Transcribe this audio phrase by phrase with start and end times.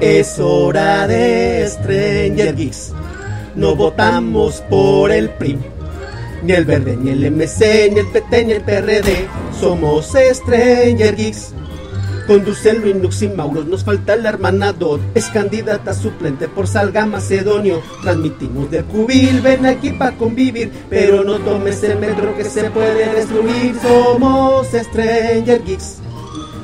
[0.00, 2.94] Es hora de Stranger Geeks.
[3.54, 5.58] No votamos por el PRI,
[6.42, 9.28] ni el verde, ni el MC, ni el PT, ni el PRD.
[9.60, 11.52] Somos Stranger Geeks.
[12.26, 15.02] Conduce Linux y Mauro, nos falta la hermana Dot.
[15.14, 17.82] Es candidata suplente por Salga Macedonio.
[18.02, 20.72] Transmitimos del cubil, ven aquí para convivir.
[20.88, 23.74] Pero no tomes el metro que se puede destruir.
[23.82, 25.98] Somos Stranger Geeks.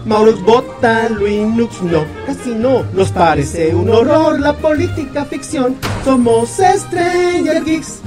[0.07, 2.85] Maurus vota, Linux no, casi no.
[2.95, 5.75] Nos parece un horror la política ficción.
[6.05, 8.03] Somos Stranger Geeks.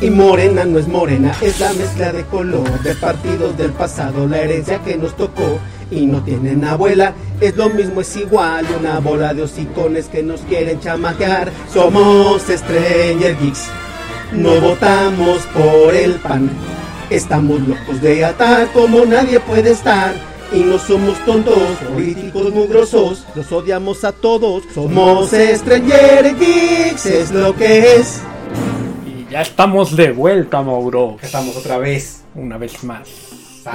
[0.00, 4.38] Y morena no es morena, es la mezcla de color de partidos del pasado, la
[4.38, 5.58] herencia que nos tocó
[5.90, 7.14] y no tienen abuela.
[7.40, 11.50] Es lo mismo, es igual, una bola de hocicones que nos quieren chamaquear.
[11.72, 13.64] Somos Stranger Geeks,
[14.32, 16.50] no votamos por el pan.
[17.10, 20.35] Estamos locos de atar como nadie puede estar.
[20.52, 21.54] Y no somos tontos,
[21.92, 24.62] políticos mugrosos, los odiamos a todos.
[24.72, 28.20] Somos Stranger Geeks, es lo que es.
[29.04, 31.16] Y ya estamos de vuelta, Mauro.
[31.20, 32.22] Estamos otra vez.
[32.34, 33.08] Una vez más.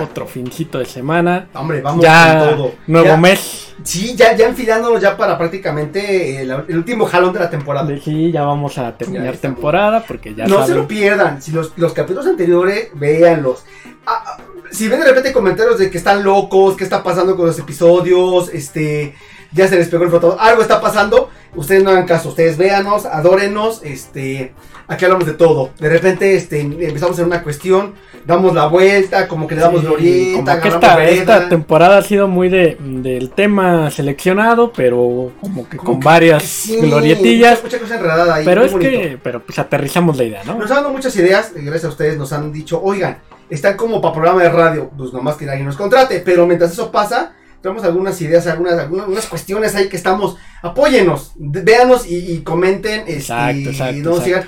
[0.01, 1.49] Otro fincito de semana.
[1.53, 2.71] Hombre, vamos ya con todo.
[2.87, 3.67] nuevo Ya- mes.
[3.83, 7.89] Sí, ya, ya enfilándonos ya para prácticamente el, el último jalón de la temporada.
[8.03, 10.77] Sí, ya vamos a terminar temporada porque ya no se saben.
[10.77, 11.41] lo pierdan.
[11.41, 13.63] Si los, los capítulos anteriores, véanlos.
[14.05, 14.37] Ah, ah,
[14.71, 18.49] si ven de repente comentarios de que están locos, qué está pasando con los episodios,
[18.53, 19.13] este,
[19.51, 23.05] ya se les pegó el flotador, algo está pasando, ustedes no hagan caso, ustedes véanos,
[23.05, 24.53] adórenos, este,
[24.87, 25.71] aquí hablamos de todo.
[25.79, 27.93] De repente, este, empezamos en una cuestión,
[28.25, 32.01] damos la vuelta, como que le damos Sí, glorieta, como que esta, esta temporada ha
[32.03, 37.63] sido muy de del tema seleccionado, pero como que Como con que- varias sí, glorietillas.
[37.63, 38.45] Mucha, mucha cosa enredada ahí.
[38.45, 38.89] Pero es bonito.
[38.91, 40.53] que, pero pues aterrizamos la idea, ¿no?
[40.55, 43.17] Nos han dado muchas ideas, y gracias a ustedes nos han dicho, oigan,
[43.51, 46.91] están como para programa de radio, pues nomás que alguien nos contrate, pero mientras eso
[46.91, 52.41] pasa, tenemos algunas ideas, algunas, algunas unas cuestiones ahí que estamos, apóyenos, véanos y, y
[52.43, 54.25] comenten, este, Exacto, exacto, y no exacto.
[54.25, 54.47] sigan.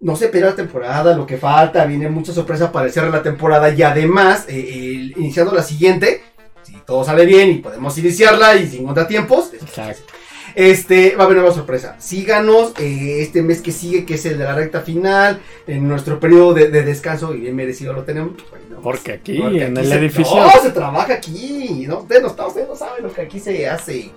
[0.00, 3.16] No se pierda la temporada, lo que falta, viene mucha sorpresa para el cierre de
[3.16, 6.22] la temporada y además, eh, eh, iniciando la siguiente,
[6.62, 10.12] si todo sale bien y podemos iniciarla y sin contratiempos, Exacto.
[10.54, 11.96] Este, va a haber nueva sorpresa.
[11.98, 16.20] Síganos eh, este mes que sigue, que es el de la recta final, en nuestro
[16.20, 18.32] periodo de, de descanso, y bien merecido lo tenemos.
[18.50, 20.36] pues, bueno, Porque aquí, porque en aquí el se- edificio.
[20.36, 21.84] No, se trabaja aquí.
[21.88, 22.00] ¿no?
[22.00, 24.10] Ustedes, no, ustedes no saben lo que aquí se hace.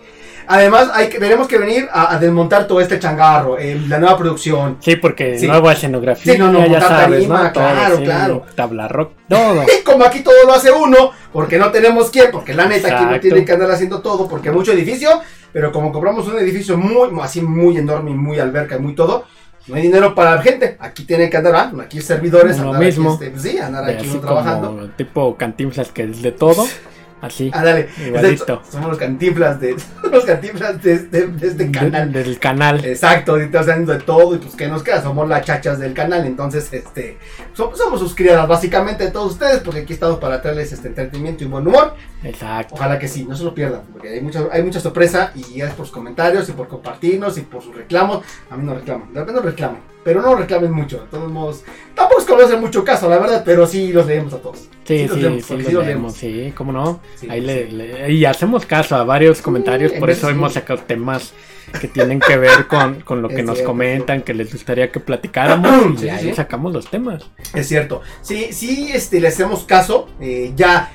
[0.47, 4.17] Además, hay que, tenemos que venir a, a desmontar todo este changarro, eh, la nueva
[4.17, 4.77] producción.
[4.79, 5.47] Sí, porque Sí.
[5.47, 7.51] nueva escenografía, Sí, no, no, ya sabes, tarima, ¿no?
[7.51, 8.45] Todo, claro, sí, claro.
[8.55, 9.63] Tabla rock, todo.
[9.79, 13.05] Y como aquí todo lo hace uno, porque no tenemos quién, porque la neta aquí
[13.05, 15.09] no tienen que andar haciendo todo, porque mucho edificio,
[15.51, 19.25] pero como compramos un edificio muy, así muy enorme y muy alberca y muy todo,
[19.67, 20.77] no hay dinero para la gente.
[20.79, 23.15] Aquí tienen que andar, ah, aquí servidores, Uno andar mismo.
[23.15, 24.67] aquí, este, pues sí, andar aquí así uno trabajando.
[24.69, 26.65] como tipo cantinflas que es de todo.
[27.19, 27.49] Así.
[27.53, 28.53] Ándale, Igualito.
[28.61, 29.75] Este- somos los cantinflas de,
[30.11, 32.11] los cantinflas de, este- de este de- canal.
[32.13, 32.85] del canal.
[32.85, 36.25] Exacto, ahorita haciendo de todo y pues que nos queda, somos las chachas del canal,
[36.27, 37.17] entonces este
[37.53, 41.43] somos, somos sus criadas básicamente de todos ustedes, porque aquí estamos para traerles este entretenimiento
[41.43, 41.95] y buen humor.
[42.23, 42.75] Exacto.
[42.75, 45.73] Ojalá que sí, no se lo pierdan, porque hay mucha, hay mucha sorpresa y gracias
[45.73, 48.23] por sus comentarios y por compartirnos y por sus reclamos.
[48.51, 51.01] A mí no reclaman, de repente no reclaman, pero no reclamen mucho.
[51.01, 54.33] De todos modos, tampoco es que hacen mucho caso, la verdad, pero sí los leemos
[54.33, 54.69] a todos.
[54.85, 57.01] Sí, sí, leemos, sí, los sí los leemos, sí, cómo no.
[57.15, 57.45] Sí, Ahí sí.
[57.45, 60.33] le, le- y hacemos caso a varios comentarios, en por eso sí.
[60.33, 61.33] hemos sacado temas
[61.81, 64.89] que tienen que ver con, con lo que Es nos cierto, comentan, que les gustaría
[64.93, 66.33] que platicáramos y Sí, ahí sí.
[66.35, 67.29] sacamos los temas.
[67.53, 68.01] Es cierto.
[68.21, 70.07] Sí, sí, este, le hacemos caso.
[70.21, 70.89] eh, ya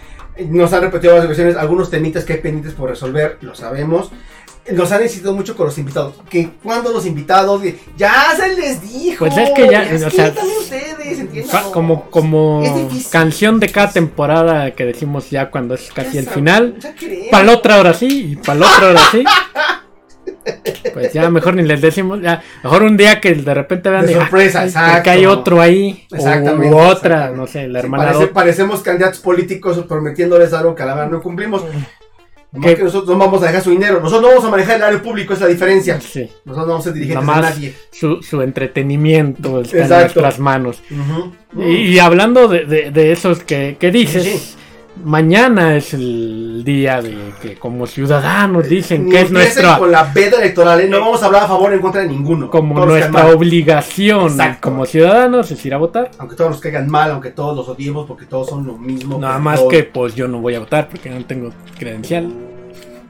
[0.48, 4.10] nos han repetido varias ocasiones algunos temitas que hay pendientes por resolver, lo sabemos.
[4.70, 6.14] Nos han insistido mucho con los invitados.
[6.30, 7.60] Que cuando los invitados,
[7.96, 9.26] ya se les dijo.
[9.26, 11.64] Pues es que ya, o que sea, ustedes, entiendan.
[11.72, 12.62] Como, como
[13.10, 16.76] canción de cada temporada que decimos ya cuando es casi el final.
[17.30, 19.24] Para la otra hora sí, y para la otra hora sí.
[20.92, 24.14] Pues ya mejor ni les decimos, ya mejor un día que de repente vean De
[24.14, 24.92] sorpresa, "Ay, exacto.
[24.94, 27.36] porque hay otro ahí o- Exactamente, u otra, exactamente.
[27.36, 28.32] no sé, la Sí, hermana parece- Dot.
[28.32, 31.62] parecemos candidatos políticos prometiéndoles algo que a la verdad no cumplimos.
[32.60, 32.76] ¿Qué?
[32.76, 34.00] que nosotros no vamos a dejar su dinero.
[34.00, 35.98] Nosotros no vamos a manejar el área público, es la diferencia.
[36.00, 37.74] Sí, Nosotros no vamos a ser dirigentes Nada de nadie.
[37.90, 40.82] su, su entretenimiento está en nuestras manos.
[41.56, 41.62] Y,
[41.94, 44.56] y hablando de, de- de esos que, que dices, Sí,
[45.04, 50.04] mañana es el día de que como ciudadanos dicen Ni que es nuestra con la
[50.04, 50.88] veda electoral, ¿eh?
[50.88, 52.50] no vamos a hablar a favor o en contra de ninguno.
[52.50, 54.68] como Todos nuestra obligación Exacto.
[54.68, 56.10] como ciudadanos es ir a votar.
[56.18, 59.18] Aunque todos nos caigan mal, aunque todos los odiemos, porque todos son lo mismo.
[59.18, 62.30] Nada más todos- que pues yo no voy a votar porque no tengo credencial.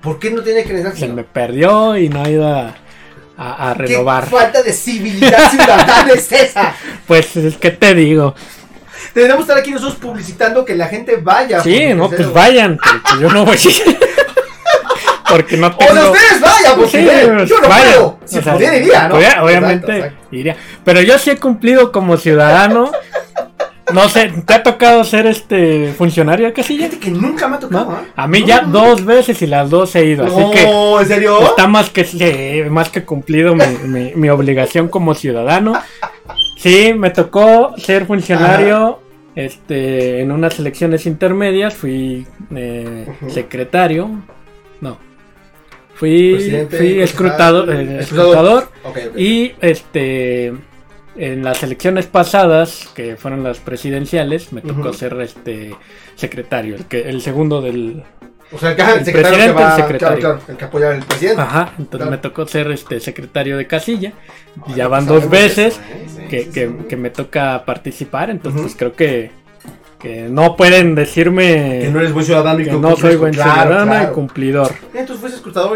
[0.03, 2.75] ¿Por qué no tiene que Se me perdió y no he ido a,
[3.37, 4.25] a- a renovar.
[4.25, 6.75] ¿Qué falta de civilidad ciudadana es esa?
[7.07, 8.35] Pues es que te digo.
[9.15, 11.63] Tenemos que estar aquí nosotros publicitando que la gente vaya.
[11.63, 12.79] Sí, porque no, pues vayan.
[12.79, 13.59] pues yo no voy.
[15.29, 16.11] porque no O sea, tengo.
[16.13, 18.19] ustedes vayan, pues, Sí, yo pues, no puedo.
[18.25, 19.15] Si O sea, pudiera, iría, ¿no?
[19.17, 20.37] obviamente Exacto, exacto.
[20.37, 20.57] iría.
[20.85, 22.91] Pero yo sí he cumplido como ciudadano.
[23.93, 26.87] No sé, ¿te ha tocado ser este funcionario casilla?
[26.89, 27.97] Fíjate que nunca me ha tocado, ¿No?
[27.99, 28.05] ¿eh?
[28.17, 30.25] A mí No, ya no, dos veces y las dos he ido.
[30.25, 30.63] Así que
[31.01, 31.41] ¿en serio?
[31.43, 35.75] está más que más que cumplido mi, mi- mi obligación como ciudadano.
[36.57, 39.01] Sí, me tocó ser funcionario
[39.35, 41.75] este, en unas elecciones intermedias.
[41.75, 44.09] Fui eh, secretario.
[44.81, 44.97] No.
[45.95, 47.71] Fui, fui eh, escrutador.
[47.73, 48.69] escrutador.
[49.17, 50.53] Y este
[51.17, 55.75] en las elecciones pasadas, que fueron las presidenciales, me tocó ser este
[56.15, 58.03] secretario, el que el segundo del
[58.51, 60.19] O sea, el, que- el el secretario presidente, que va, el secretario.
[60.21, 61.41] Claro, claro, el que apoya al presidente.
[61.43, 62.11] Ajá, entonces Claro.
[62.11, 64.13] me tocó ser este secretario de casilla.
[64.67, 66.07] Ay, ya van dos veces eso, ¿eh?
[66.09, 66.75] Sí, que, sí, que- sí.
[66.89, 69.31] que me toca participar, entonces pues creo que,
[69.99, 74.03] que no pueden decirme Que no eres buen ciudadano y que no soy buen ciudadano
[74.03, 74.73] y cumplidor.
[74.95, 75.12] Entonces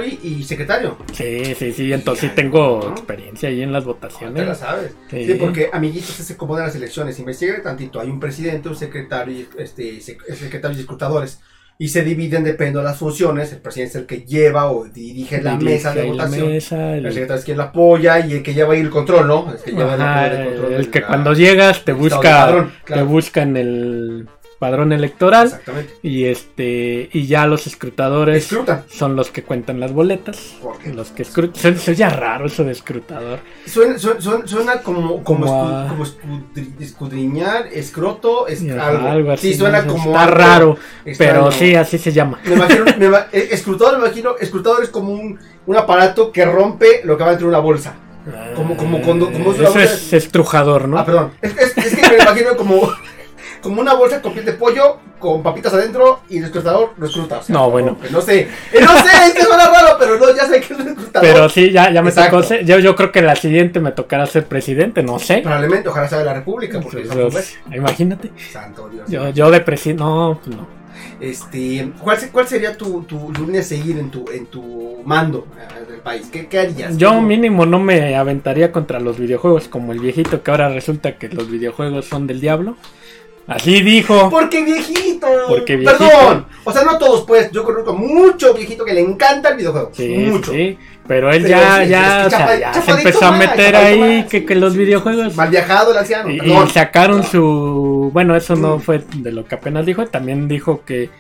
[0.05, 0.97] y, y secretario.
[1.13, 2.93] Sí, sí, sí, entonces sí tengo ¿no?
[2.93, 4.59] experiencia ahí en las la votaciones.
[4.59, 4.93] sabes.
[5.11, 5.25] Sí.
[5.27, 7.19] Sí, porque amiguitos se acomodan las elecciones.
[7.19, 8.01] Investiga tantito.
[8.01, 11.41] Hay un presidente, un secretario, y, este, sec- secretario y escrutadores.
[11.79, 13.53] Y se dividen dependiendo de las funciones.
[13.53, 16.49] El presidente es el que lleva o dirige la Dirige mesa de la votación.
[16.49, 19.27] mesa, el- El secretario es quien la apoya y el que lleva ahí el control,
[19.27, 19.53] ¿no?
[19.53, 21.93] El que lleva el Ajá, apoyo de control el de que la- cuando llegas te
[21.93, 22.71] busca, de claro.
[22.87, 24.29] te busca en el
[24.59, 25.95] padrón electoral Exactamente.
[26.03, 28.85] y este y ya los escrutadores Escrutan.
[28.89, 30.93] son los que cuentan las boletas, ¿Por qué?
[30.95, 31.77] los que escrutan.
[31.77, 33.41] Se, oye raro eso de escrutador.
[33.67, 39.07] Suena, suena, suena- como, como, Como escu- como escudri- escudriñar, escroto, es algo.
[39.09, 39.93] algo así, Sí, suena ¿no?
[39.93, 40.07] como.
[40.07, 41.33] Está algo raro, extraño.
[41.33, 42.39] pero sí, así se llama.
[42.45, 47.03] Me imagino, me eh, escrutador, me imagino, escrutador es como un, un aparato que rompe
[47.05, 47.95] lo que va dentro de una bolsa.
[48.57, 50.99] Como- como cuando- como es Eso es estrujador, ¿no?
[50.99, 51.33] Ah, perdón.
[51.41, 52.91] Es, es- es que me imagino como,
[53.67, 57.39] como una bolsa con piel de pollo, con papitas adentro, y el escrutador lo escruta.
[57.39, 57.97] o sea, No, bueno.
[58.11, 58.41] No sé,
[58.73, 61.21] Eh, no sé, es que suena raro, pero no, ya sé que es un escrutador.
[61.29, 62.41] Pero sí, ya, ya me Exacto.
[62.43, 62.55] tocó.
[62.65, 65.39] Yo, yo creo que la siguiente me tocará ser presidente, no sé.
[65.43, 68.31] Probablemente, ojalá sea de la República, porque Entonces, somos- imagínate.
[68.53, 69.09] Santo Dios.
[69.09, 70.03] Yo, yo de presidente.
[70.03, 70.67] No, pues no.
[71.21, 75.91] Este, ¿cuál, cuál sería tu, tu línea a seguir en tu, en tu mando eh,
[75.91, 76.29] del país?
[76.31, 76.97] ¿Qué, qué harías?
[76.99, 77.23] Yo ¿Cómo?
[77.23, 81.51] mínimo no me aventaría contra los videojuegos como el viejito que ahora resulta que los
[81.51, 82.77] videojuegos son del diablo.
[83.47, 84.29] Así dijo.
[84.29, 85.27] Porque viejito.
[85.49, 85.99] Porque viejito.
[85.99, 86.47] Perdón.
[86.65, 87.51] O sea, no todos, pues.
[87.53, 89.91] Yo conozco mucho viejito que le encanta el videojuego.
[89.95, 90.53] Sí, mucho.
[90.53, 90.77] sí.
[91.07, 93.77] Pero él Pero ya, sí, ya, es que o sea, ya se empezó a meter
[93.77, 95.37] ahí que, los videojuegos.
[95.37, 96.31] Mal viajado el anciano.
[96.31, 96.41] Y,
[96.71, 97.23] sacaron No.
[97.23, 98.11] su.
[98.13, 100.07] Bueno, eso no fue de lo que apenas dijo.
[100.07, 101.11] También dijo que.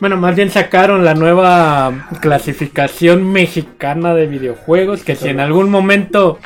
[0.00, 5.04] Bueno, más bien sacaron la nueva clasificación mexicana de videojuegos.
[5.04, 6.38] Que si en algún momento.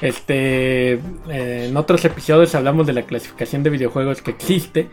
[0.00, 0.92] Este.
[0.92, 4.88] eh, en otros episodios hablamos de la clasificación de videojuegos que existe.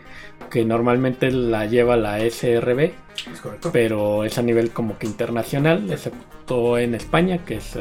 [0.50, 2.80] Que normalmente la lleva la SRB.
[2.80, 3.42] Es.
[3.72, 5.90] Pero es a nivel como que internacional.
[5.90, 7.76] Excepto en España, que es.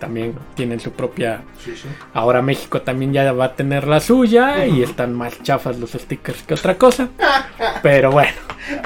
[0.00, 1.86] También tienen su propia Sí, sí.
[2.14, 6.42] Ahora México también ya va a tener la suya y están más chafas los stickers
[6.42, 7.10] que otra cosa.
[7.82, 8.32] Pero bueno,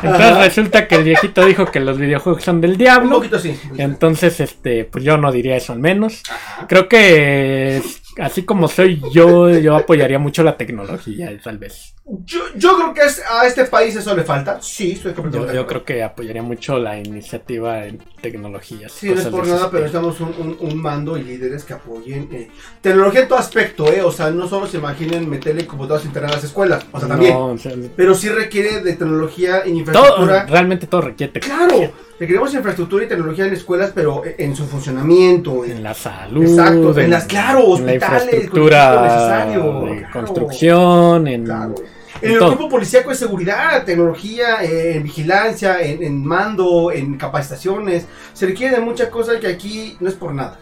[0.02, 3.10] entonces resulta que el viejito dijo que los videojuegos son del Un diablo.
[3.16, 3.50] poquito sí.
[3.50, 3.82] un poquito.
[3.82, 6.22] Entonces, este, pues yo no diría eso al menos.
[6.68, 7.80] Creo que
[8.18, 11.93] así como soy yo, yo apoyaría mucho la tecnología, tal vez.
[12.06, 14.58] Yo, yo creo que a este país eso le falta.
[14.60, 15.84] Sí, estoy Yo, completamente yo acuerdo.
[15.84, 18.92] creo que apoyaría mucho la iniciativa en tecnologías.
[18.92, 22.28] Sí, no es por nada, pero necesitamos un, un, un mando y líderes que apoyen
[22.30, 22.50] eh,
[22.82, 24.02] tecnología en todo aspecto, ¿eh?
[24.02, 27.32] O sea, no solo se imaginen meterle computadoras internas a las escuelas, o sea, también.
[27.32, 30.44] No, o sea, Pero sí requiere de tecnología en todo, infraestructura.
[30.46, 31.68] realmente todo requiere tecnología.
[31.78, 35.64] Claro, requerimos infraestructura y tecnología en escuelas, pero en su funcionamiento.
[35.64, 39.02] en En, la salud, Exacto, en las- claro, en la hospitales, con todo lo infraestructura
[39.02, 40.12] necesario, de claro.
[40.12, 41.74] construcción, en claro.
[42.20, 42.58] En el todo.
[42.68, 48.06] policíaco de seguridad, tecnología, eh, en vigilancia, en, en mando, en capacitaciones.
[48.32, 50.58] Se requiere de muchas cosas que aquí no es por nada.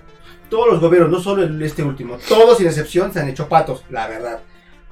[0.49, 3.85] Todos los gobiernos, no solo el- este último, todos sin excepción se han hecho patos,
[3.90, 4.40] la verdad.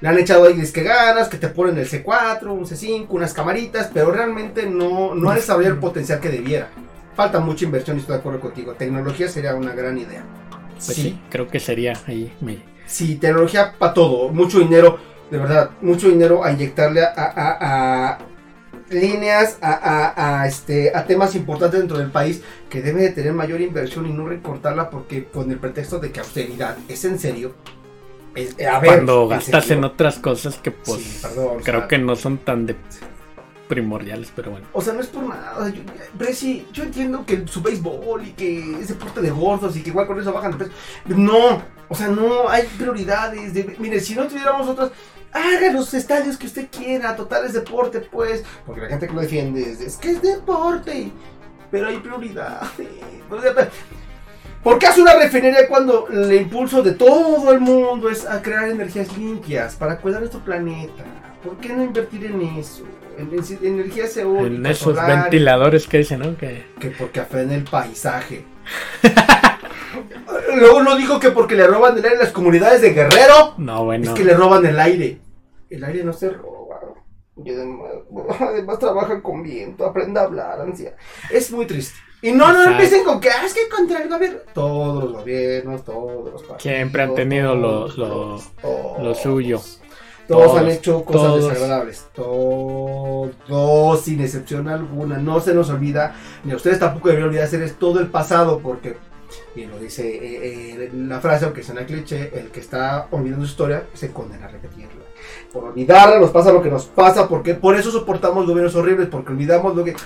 [0.00, 3.90] Le han echado ahí que ganas, que te ponen el C4, un C5, unas camaritas,
[3.92, 6.70] pero realmente no, no han desarrollado el potencial que debiera.
[7.14, 8.74] Falta mucha inversión y estoy de acuerdo contigo.
[8.74, 10.24] Tecnología sería una gran idea.
[10.84, 14.98] Pues sí, creo que sería ahí mi Sí, tecnología para todo, mucho dinero,
[15.30, 18.18] de verdad, mucho dinero a inyectarle a, a- a
[18.90, 23.32] líneas, a, a- a, este, a temas importantes dentro del país que debe de tener
[23.32, 27.54] mayor inversión y no recortarla porque con el pretexto de que austeridad es en serio.
[28.34, 31.80] es- a ver, cuando ¿en gastas en otras cosas que pues Sí, perdón, o creo
[31.80, 32.74] sea, que no son tan de
[33.68, 34.66] primordiales, pero bueno.
[34.72, 35.72] O sea, no es por nada.
[35.72, 40.08] Yo, yo entiendo que su béisbol y que es deporte de gordos y que igual
[40.08, 40.70] con eso bajan de peso.
[41.06, 43.54] No, o sea, no hay prioridades.
[43.54, 44.90] De, mire, si no tuviéramos otras,
[45.32, 47.14] haga los estadios que usted quiera.
[47.16, 48.44] Total es deporte, pues.
[48.66, 51.10] Porque la gente que lo defiende es, es que es deporte.
[51.70, 53.68] Pero hay pero-
[54.62, 58.68] ¿Por qué hace una refinería cuando el impulso de todo el mundo es a crear
[58.68, 61.02] energías limpias para cuidar nuestro planeta?
[61.42, 62.84] ¿Por qué no invertir en eso?
[63.16, 66.36] En, en- energías eólicas, En esos ventiladores que dicen, ¿no?
[66.36, 68.44] Que Que porque afecta el paisaje.
[70.56, 73.54] Luego no dijo que porque le roban el aire a las comunidades de Guerrero.
[73.58, 74.04] no, bueno.
[74.04, 75.20] Es que le roban el aire.
[75.68, 76.80] El aire no se roba.
[77.44, 77.88] Y además,
[78.40, 79.86] además trabajan con viento.
[79.86, 80.94] Aprenda a hablar, ancia.
[81.30, 81.94] Es muy triste.
[82.22, 82.70] Y no, no Exacto.
[82.72, 84.40] empiecen con que ah, es que contra el gobierno.
[84.52, 86.62] Todos los gobiernos, todos los partidos.
[86.62, 89.02] Siempre han tenido lo- todos, lo- todos.
[89.02, 89.58] lo suyo.
[90.28, 91.48] Todos, Todos, han hecho cosas todos.
[91.48, 92.06] desagradables.
[92.14, 95.18] Todos, sin excepción alguna.
[95.18, 96.14] No se nos olvida,
[96.44, 98.96] ni a ustedes tampoco deberían olvidar hacer es todo el pasado, porque,
[99.54, 103.44] y lo dice eh, eh, la frase, aunque sea una cliché, el que está olvidando
[103.44, 105.02] su historia se condena a repetirla.
[105.52, 109.32] Por olvidarla nos pasa lo que nos pasa, porque por eso soportamos gobiernos horribles, porque
[109.32, 109.96] olvidamos lo que.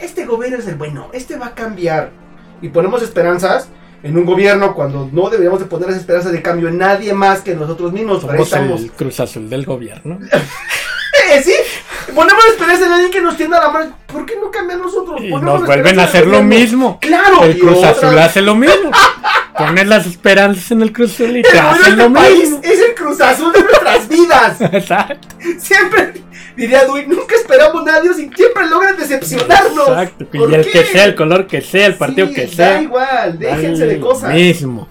[0.00, 2.10] Este gobierno es el bueno, este va a cambiar.
[2.60, 3.68] Y ponemos esperanzas
[4.02, 7.40] en un gobierno cuando no deberíamos de poner las esperanzas de cambio en nadie más
[7.40, 8.22] que nosotros mismos.
[8.22, 10.18] Somos el Cruz Azul del gobierno.
[11.30, 11.52] Eh, sí,
[12.14, 13.96] ponemos esperanza en alguien que nos tienda la mano.
[14.06, 15.20] ¿Por qué no cambiar nosotros?
[15.22, 16.98] Y Ponemos nos vuelven a hacer lo mismo.
[17.00, 18.90] Claro, El Cruz Azul hace lo mismo.
[19.58, 22.60] Pones las esperanzas en el Cruz Azul y te hacen lo este país mismo.
[22.62, 24.60] es el Cruz Azul de nuestras vidas.
[24.72, 25.28] Exacto.
[25.58, 26.14] Siempre,
[26.56, 29.88] diría Dewey, nunca esperamos nada de Dios y siempre logran decepcionarnos.
[29.88, 30.26] Exacto.
[30.32, 30.70] Y ¿Por el qué?
[30.70, 32.82] que sea, el color que sea, el partido Sí, que Da sea.
[32.82, 34.32] igual, déjense da de cosas.
[34.34, 34.88] Mismo.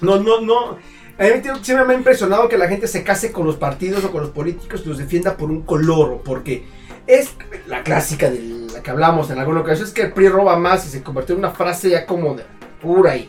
[0.00, 0.78] No, no, no.
[1.18, 1.30] A mí
[1.62, 4.30] siempre me ha impresionado que la gente se case con los partidos o con los
[4.30, 6.66] políticos y los defienda por un color o porque
[7.06, 7.34] es
[7.66, 10.86] la clásica de la que hablamos en alguna ocasión, es que el PRI roba más
[10.86, 12.44] y se convirtió en una frase ya como de
[12.82, 13.28] pura y...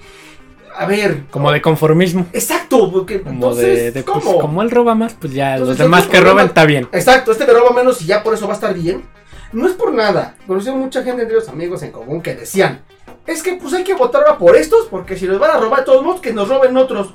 [0.76, 1.24] A ver...
[1.32, 2.28] Como de conformismo.
[2.34, 4.40] Exacto, porque Como entonces, de, de, pues, ¿cómo?
[4.40, 6.88] como él roba más, pues ya Entonces, los demás que roban está bien.
[6.92, 9.04] Exacto, este me roba menos y ya por eso va a estar bien.
[9.54, 10.36] No es por nada.
[10.46, 12.82] Conocí a mucha gente entre los amigos en común que decían,
[13.26, 15.84] es que pues hay que votar ahora por estos, porque si nos van a robar
[15.84, 17.14] todos modos, que nos roben otros.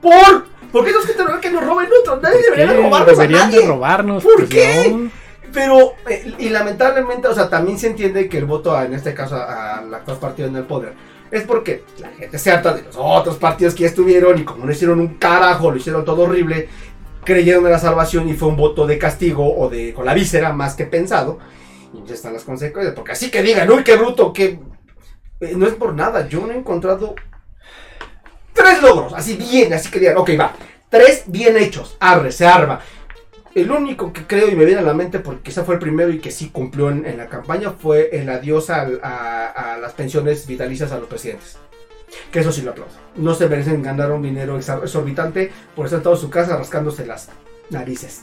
[0.00, 0.46] ¿Por?
[0.72, 2.22] ¿Por qué que tener que nos roben otros?
[2.22, 3.60] Nadie debería robarnos a Deberían nadie.
[3.60, 4.22] de robarnos.
[4.22, 4.90] ¿Por pues, qué?
[4.90, 5.10] no.
[5.52, 9.12] Pero, eh, y lamentablemente, o sea, también se entiende que el voto, a- en este
[9.14, 10.94] caso, a- al actual partido en el poder,
[11.32, 14.64] es porque la gente se harta de los otros partidos que ya estuvieron y como
[14.64, 16.68] no hicieron un carajo, lo hicieron todo horrible,
[17.24, 20.52] creyeron en la salvación y fue un voto de castigo o de con la víscera
[20.52, 21.38] más que pensado.
[21.92, 24.60] Y ya están las consecuencias, porque así que digan, uy, qué bruto, que
[25.40, 27.16] eh, no es por nada, yo no he encontrado
[28.52, 30.52] tres logros, así bien, así que digan, ok, va,
[30.88, 32.80] tres bien hechos, arre, se arma.
[33.54, 36.10] El único que creo y me viene a la mente, porque quizá fue el primero
[36.10, 40.92] y que sí cumplió en, la campaña, fue el adiós a, a las pensiones vitalicias
[40.92, 41.58] a los presidentes.
[42.30, 42.92] Que eso sí lo aplaudo.
[43.16, 47.28] No se merecen ganar un dinero exor- exorbitante por estar en su casa rascándose las
[47.70, 48.22] narices.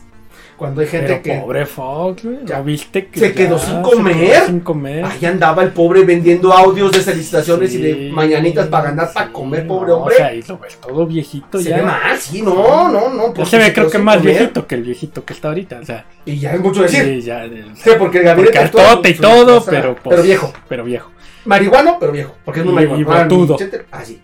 [0.57, 1.39] Cuando hay gente Pero que...
[1.39, 2.57] pobre Fox, güey, Ya.
[2.57, 4.15] ¿no viste que Se ya quedó sin se comer.
[4.15, 5.05] quedó sin comer.
[5.05, 9.31] Ahí andaba el pobre vendiendo audios de felicitaciones y de Sí, mañanitas para ganar, para
[9.31, 10.15] comer, sí, pobre no, hombre.
[10.15, 11.77] O sea, ahí lo ves todo viejito se ya.
[11.77, 13.27] ve mal, sí, no, no, no.
[13.27, 14.33] Ya porque se ve, creo que más comer.
[14.33, 15.79] viejito que el viejito que está ahorita.
[15.79, 17.03] O sea, Y ya es mucho decir.
[17.03, 17.47] sí, ya.
[17.47, 20.53] de- Sí, porque el gabinete porque y todo, pero, pues, pero viejo.
[20.67, 21.11] Pero viejo.
[21.45, 22.33] Marihuano, pero viejo.
[22.43, 23.01] Porque es muy marihuano.
[23.21, 23.57] y botudo.
[23.91, 24.19] Ah, sí.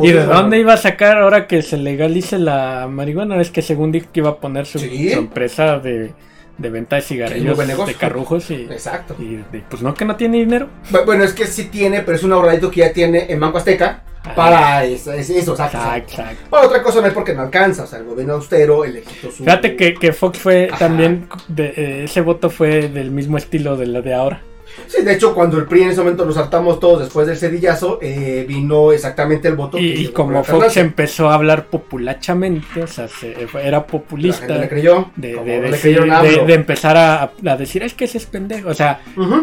[0.00, 3.40] ¿Y de dónde iba a sacar ahora que se legalice la marihuana?
[3.40, 5.10] Es que según dijo que iba a poner su, Sí.
[5.10, 6.12] su empresa de,
[6.58, 9.16] de venta de cigarrillos de carrujos y, Exacto.
[9.18, 10.68] y de- pues no que no tiene dinero.
[10.90, 13.58] Bu- Bueno, es que sí tiene, pero es un ahorradito que ya tiene en Banco
[13.58, 14.34] Azteca Ah.
[14.34, 16.36] para eso, es- eso, exacto, Exacto.
[16.50, 19.30] Para otra cosa no es porque no alcanza, o sea, el gobierno austero, el su...
[19.30, 20.78] Fíjate que, que Fox fue Ajá.
[20.78, 24.40] también, de, eh, ese voto fue del mismo estilo de la de ahora.
[24.86, 27.98] Sí, de hecho, cuando el PRI en ese momento nos hartamos todos después del cedillazo,
[28.02, 31.66] eh, vino exactamente el voto que Y, y llegó como la Fox empezó a hablar
[31.66, 34.46] populachamente, o sea, se- era La populista.
[34.46, 38.68] gente le creyó, De, de decir- empezar a, a decir, es que ese es pendejo.
[38.68, 39.00] O sea,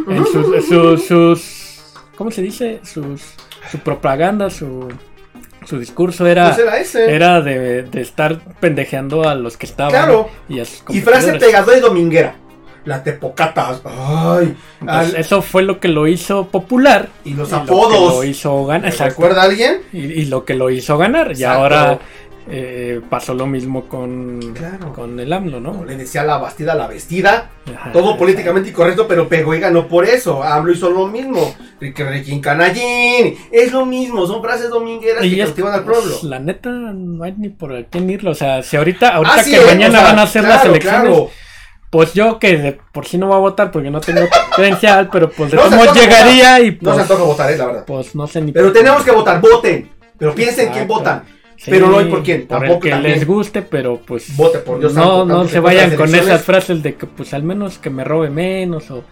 [0.07, 2.79] en sus, sus, sus- ¿cómo se dice?
[2.83, 3.21] Sus,
[3.71, 4.87] su propaganda, su,
[5.65, 7.13] su discurso era, Pues era ese.
[7.15, 9.91] era de, de estar pendejeando a los que estaban.
[9.91, 10.29] Claro.
[10.47, 12.35] Y, a sus Y frase pegadora y dominguera.
[12.85, 13.79] La tepocata.
[13.85, 14.55] Ay.
[14.85, 17.07] Al- eso fue lo que lo hizo popular.
[17.23, 18.15] y los y Lo que apodos.
[18.15, 18.81] lo hizo ganar.
[18.83, 19.13] ¿Me exacto.
[19.21, 19.81] ¿Recuerda alguien?
[19.93, 21.31] Y, y lo que lo hizo ganar.
[21.37, 21.99] Y ahora
[22.49, 24.91] eh, pasó lo mismo con, Claro.
[24.91, 25.85] con el AMLO, No, ¿no?
[25.85, 27.51] le decía la bastida la vestida.
[27.73, 28.17] Ajá, Todo ajá.
[28.19, 30.43] políticamente incorrecto, pero pegó y ganó por eso.
[30.43, 31.55] AMLO hizo lo mismo.
[31.79, 33.37] Ricky Requín Canallín.
[33.49, 34.27] Es lo mismo.
[34.27, 36.17] Son frases domingueras Y que cautivan al pues, pueblo.
[36.23, 38.31] la neta, no hay ni por quién irlo.
[38.31, 40.53] O sea, si ahorita, ahorita Así que es, mañana o sea, van a hacer las
[40.55, 41.29] claro, elecciones, claro.
[41.93, 44.21] Pues yo que de por sí no voy a votar porque no tengo
[44.55, 47.65] credencial, pero pues de No antoja llegaría y No pues, se antoja votar, es la
[47.67, 47.83] verdad.
[47.85, 49.39] pues no sé ni Pero tenemos que votar.
[49.39, 49.91] Voten.
[50.17, 51.23] Pero piensen quién votan.
[51.55, 53.13] Sí, pero no hay por quién, Por tampoco el que también.
[53.13, 56.81] les guste, pero pues Vote por Dios no, santo, no se vayan con esas frases
[56.81, 59.03] de que pues al menos que me robe menos o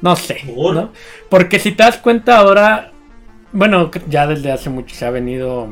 [0.00, 0.74] no sé, ¿Por?
[0.74, 0.92] ¿no?
[1.28, 2.92] Porque si te das cuenta ahora
[3.52, 5.68] bueno, ya desde hace mucho se ha venido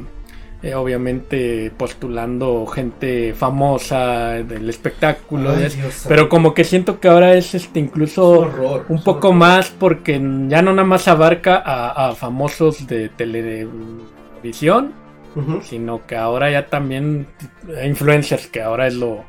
[0.65, 7.09] eh, obviamente postulando gente famosa del espectáculo, Ay, es- Dios pero como que siento que
[7.09, 9.39] ahora es este incluso horror, un poco horror.
[9.41, 10.15] más porque
[10.49, 13.11] ya no nada más abarca a, a famosos de
[14.43, 14.93] televisión,
[15.63, 17.27] sino que ahora ya también
[17.69, 19.25] eh, influencers, que ahora es lo,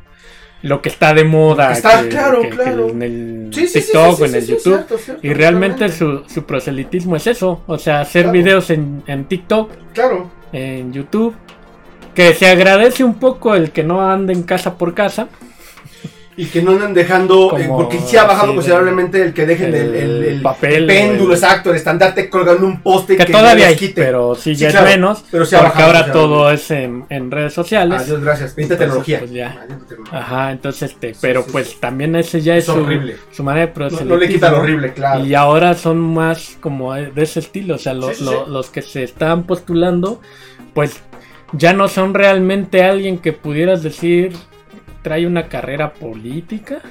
[0.62, 1.72] lo que está de moda.
[1.74, 2.89] Está, que- claro, que- que claro.
[2.89, 4.62] en el Sí, sí, sí, TikTok sí, o en el YouTube.
[4.75, 8.38] cierto, cierto, y realmente su, su proselitismo es eso, o sea, hacer Claro.
[8.38, 10.30] videos en, en TikTok, Claro.
[10.55, 11.35] En YouTube,
[12.13, 15.27] que se agradece un poco el que no ande en casa por casa,
[16.38, 19.46] Y que no andan dejando, Como, eh, porque sí ha bajado sí, considerablemente el que
[19.46, 23.32] dejen el, el el- papel, péndulo, el- exacto, el estandarte colgando un poste que que
[23.32, 26.12] todavía hay, pero sí Sí, ya claro, es menos, pero sí ha porque bajado ahora
[26.12, 28.01] todo es en, en redes sociales.
[28.01, 28.54] Adiós, gracias.
[28.54, 29.20] Bendita Entonces, tecnología.
[29.20, 29.65] pues ya.
[29.88, 30.20] Tecnología.
[30.20, 33.15] Ajá, entonces este, pero pues también ese ya es, Es su, horrible.
[33.32, 35.25] su manera de No, le quita lo horrible, claro.
[35.25, 38.51] Y ahora son más como de ese estilo, o sea, lo- Sí, sí, lo- sí.
[38.51, 40.20] los que se están postulando,
[40.74, 41.00] pues
[41.54, 44.34] ya no son realmente alguien que pudieras decir
[45.05, 46.81] trae una carrera política,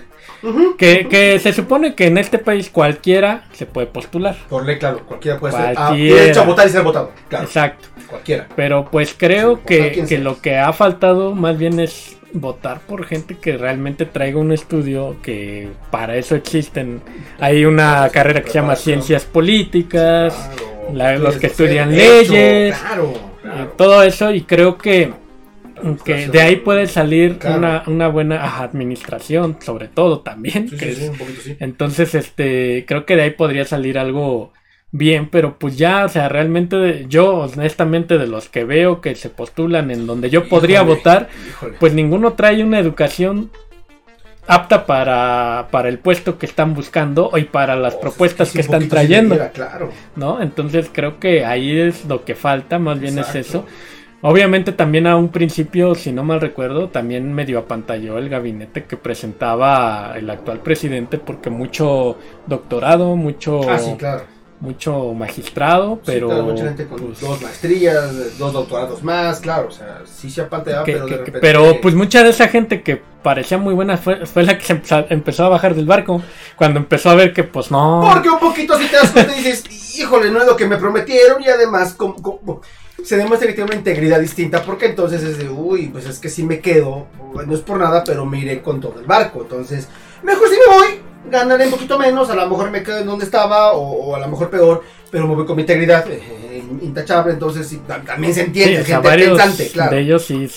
[0.78, 4.36] que, que se supone que en este país cualquiera se puede postular.
[4.48, 5.74] Por ley, claro, cualquiera puede ser.
[5.76, 7.10] Ah, derecho a votar y ser votado.
[7.28, 7.88] Claro, Exacto.
[8.08, 8.46] cualquiera.
[8.54, 13.04] Pero pues creo Sí, que, que lo que ha faltado más bien es votar por
[13.04, 17.00] gente que realmente traiga un estudio que para eso existen.
[17.40, 18.76] Hay una carrera que se llama.
[18.76, 20.34] Ciencias Políticas,
[20.92, 20.92] Claro.
[20.92, 23.72] la- los que estudian leyes, Claro, eh, claro.
[23.76, 25.12] todo eso y creo que,
[26.04, 27.58] que de ahí puede salir Claro.
[27.58, 30.68] una, una buena ajá, administración, sobre todo también.
[30.68, 31.56] Sí, que sí, es- sí, un poquito sí.
[31.60, 34.52] entonces, este, creo que de ahí podría salir algo
[34.92, 39.14] bien, pero pues ya, o sea, realmente de- yo, honestamente, de los que veo que
[39.16, 41.76] se postulan en donde yo podría Híjole, votar, híjole.
[41.80, 43.50] pues ninguno trae una educación
[44.46, 48.88] apta para, para el puesto que están buscando y para las Oh, propuestas que están
[48.88, 49.90] trayendo, claro.
[50.16, 50.42] ¿no?
[50.42, 53.64] Entonces creo que ahí es lo que falta, más bien es eso.
[54.26, 58.96] Obviamente también a un principio, si no mal recuerdo, también medio apantalló el gabinete que
[58.96, 64.22] presentaba el actual presidente porque mucho doctorado, mucho, Ah, sí, claro.
[64.60, 69.68] mucho magistrado, Sí, pero claro, mucha gente con pues, dos maestrías, dos doctorados más, claro,
[69.68, 71.38] o sea, sí se que- pero de repente...
[71.40, 74.72] pero, pues mucha de esa gente que parecía muy buena fue, fue la que se
[74.72, 76.22] empezó, empezó a bajar del barco
[76.56, 78.08] cuando empezó a ver que pues no.
[78.10, 80.78] Porque un poquito si te das cuenta y dices, híjole, no es lo que me
[80.78, 82.62] prometieron y además como- como-
[83.04, 86.28] se demuestra que tiene una integridad distinta porque entonces es de, uy, pues es que
[86.28, 87.06] si me quedo,
[87.46, 89.88] no es por nada, pero me iré con todo el barco, entonces
[90.22, 90.86] mejor si me voy,
[91.30, 94.20] ganaré un poquito menos, a lo mejor me quedo en donde estaba o, o a
[94.20, 98.84] lo mejor peor, pero me voy con mi integridad eh, intachable, entonces también se entiende,
[98.84, 99.94] gente pensante, claro.
[99.94, 100.50] de ellos sí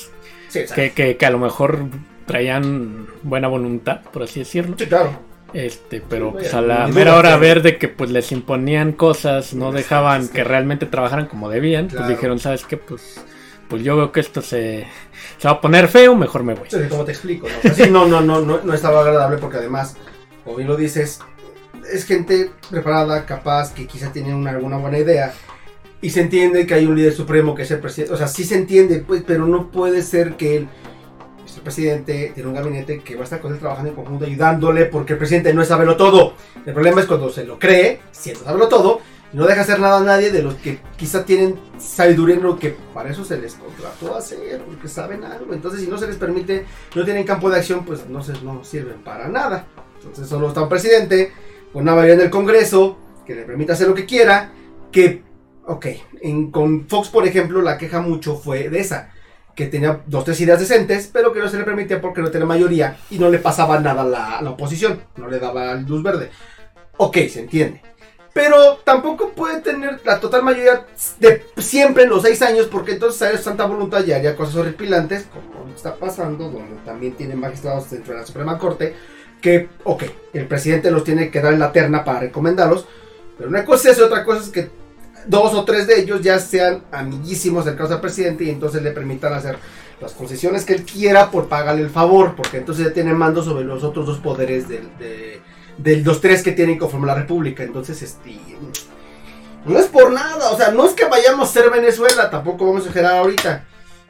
[0.50, 0.82] Sí, exacto.
[0.82, 1.80] que, que, que a lo mejor
[2.26, 4.76] traían buena voluntad, por así decirlo.
[4.78, 5.27] Sí, claro.
[5.54, 8.92] Este, pero Sí, pues a la mera hora que- ver de que pues les imponían
[8.92, 12.06] cosas, no dejaban que- que realmente trabajaran como debían, Claro.
[12.06, 12.78] pues dijeron, ¿sabes qué?
[12.78, 13.22] Pues,
[13.70, 14.86] pues yo veo que esto se,
[15.38, 16.70] se va a poner feo, mejor me voy.
[16.70, 17.48] Sí, ¿Cómo te explico?
[17.48, 17.58] No?
[17.58, 19.96] O sea, sí, no, no, no, no, no estaba agradable porque además,
[20.44, 21.20] como bien lo dices,
[21.92, 25.34] es gente preparada, capaz, que quizá tiene una, alguna buena idea
[26.02, 28.14] y se entiende que hay un líder supremo que es el presidente.
[28.14, 30.68] O sea, sí se entiende, pues, pero no puede ser que él,
[31.58, 34.86] el presidente, tiene un gabinete que va a estar con él trabajando en conjunto, ayudándole,
[34.86, 36.34] porque el presidente no es saberlo todo.
[36.66, 39.02] El problema es cuando se lo cree, siendo saberlo todo,
[39.34, 42.58] y no deja hacer nada a nadie de los que quizá tienen sabiduría en lo
[42.58, 45.54] que para eso se les contrató a hacer, porque saben algo.
[45.54, 46.66] Entonces, si no se les permite,
[46.96, 49.68] no tienen campo de acción, pues no, se, no sirven para nada.
[49.98, 51.34] Entonces, solo está un presidente
[51.74, 54.52] con una mayoría en el Congreso que le permite hacer lo que quiera.
[54.92, 55.24] Que,
[55.66, 55.86] ok,
[56.22, 59.12] en, con Fox, por ejemplo, la queja mucho fue de esa.
[59.58, 62.46] Que tenía dos, tres ideas decentes, pero que no se le permitía porque no tenía
[62.46, 66.04] mayoría y no le pasaba nada a la, a la oposición, no le daba luz
[66.04, 66.30] verde.
[66.98, 67.82] Ok, se entiende.
[68.34, 70.86] Pero tampoco puede tener la total mayoría
[71.20, 75.26] de siempre en los seis años, porque entonces hay tanta voluntad y haría cosas horripilantes,
[75.26, 78.96] como está pasando, donde también tienen magistrados dentro de la Suprema Corte,
[79.42, 82.86] que, ok, el presidente los tiene que dar en la terna para recomendarlos,
[83.40, 84.70] pero una cosa es otra cosa es que
[85.26, 89.34] dos o tres de ellos ya sean amiguísimos cercanos al presidente y entonces le permitan
[89.34, 89.58] hacer
[90.00, 93.66] las concesiones que él quiera por pagarle el favor, porque entonces ya tiene mando sobre
[93.66, 97.64] los otros dos poderes del, de, los tres que tienen conforme la república.
[97.64, 98.40] Entonces, este.
[99.66, 102.84] No es por nada, o sea, no es que vayamos a ser Venezuela, tampoco vamos
[102.84, 103.66] a exagerar ahorita.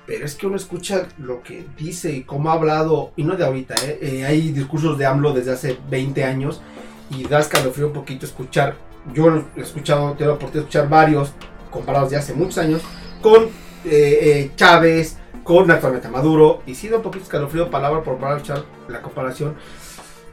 [0.05, 3.43] Pero es que uno escucha lo que dice y cómo ha hablado, y no de
[3.43, 3.99] ahorita, ¿eh?
[4.01, 6.61] Eh, hay discursos de AMLO desde hace 20 años
[7.09, 8.75] y da escalofrío un poquito escuchar.
[9.13, 11.31] Yo he escuchado, tengo la oportunidad de escuchar varios
[11.71, 12.81] comparados de hace muchos años
[13.21, 13.49] con eh,
[13.85, 18.43] eh, Chávez, con actualmente Maduro, y sí da un poquito escalofrío palabra por palabra
[18.87, 19.55] la comparación.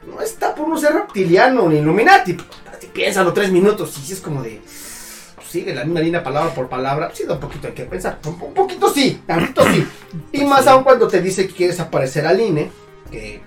[0.07, 2.37] No está por no ser reptiliano ni Illuminati,
[2.95, 4.61] piénsalo tres minutos y sí es como de.
[5.35, 8.19] pues, sigue la misma línea palabra por palabra, sí da un poquito hay que pensar.
[8.25, 9.85] Un, un poquito sí, tantito sí.
[10.31, 12.71] Y más aún cuando te dice que quieres aparecer al INE,
[13.11, 13.41] que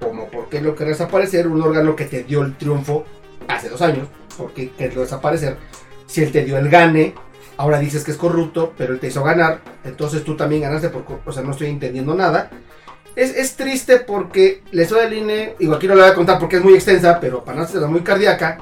[0.00, 3.04] como por qué lo querés aparecer, un órgano que te dio el triunfo
[3.48, 4.08] hace dos años,
[4.42, 5.56] ¿por qué querés desaparecer?
[6.06, 7.14] Si él te dio el gane,
[7.56, 11.04] ahora dices que es corrupto, pero él te hizo ganar, entonces tú también ganaste, por,
[11.24, 12.50] o sea, no estoy entendiendo nada.
[13.14, 16.38] Es, es triste porque la historia del INE, digo, aquí no la voy a contar
[16.38, 18.58] porque es muy extensa, pero para hacerla muy cardíaca,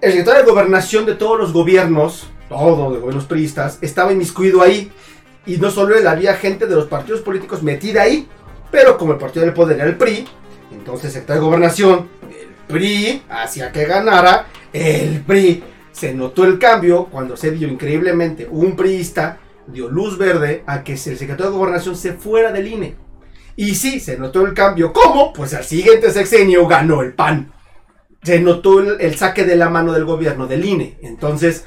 [0.00, 4.90] el secretario de gobernación de todos los gobiernos, todos los gobiernos priistas, estaba inmiscuido ahí.
[5.46, 8.28] Y no solo él, había gente de los partidos políticos metida ahí,
[8.70, 10.26] pero como el partido del poder era el PRI,
[10.72, 12.08] entonces el secretario de gobernación,
[12.66, 15.62] PRI, hacía que ganara, el PRI.
[15.92, 20.92] Se notó el cambio cuando se dio increíblemente un priista, dio luz verde a que
[20.92, 22.96] el secretario de gobernación se fuera del INE.
[23.56, 24.92] Y sí, se notó el cambio.
[24.92, 25.32] ¿Cómo?
[25.32, 27.52] Pues al siguiente sexenio ganó el PAN.
[28.22, 30.98] Se notó el, saque de la mano del gobierno del INE.
[31.00, 31.64] Entonces,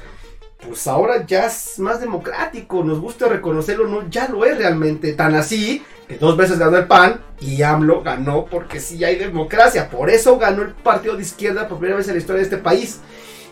[0.64, 2.84] pues ahora ya es más democrático.
[2.84, 5.14] Nos gusta reconocerlo, no, ya lo es realmente.
[5.14, 5.82] Tan así
[6.18, 9.88] dos veces ganó el PAN y AMLO ganó porque sí hay democracia.
[9.88, 12.58] Por eso ganó el partido de izquierda por primera vez en la historia de este
[12.58, 13.00] país.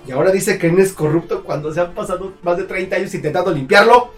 [0.07, 3.15] Y ahora dice que no es corrupto cuando se han pasado más de 30 años
[3.15, 4.13] intentando limpiarlo.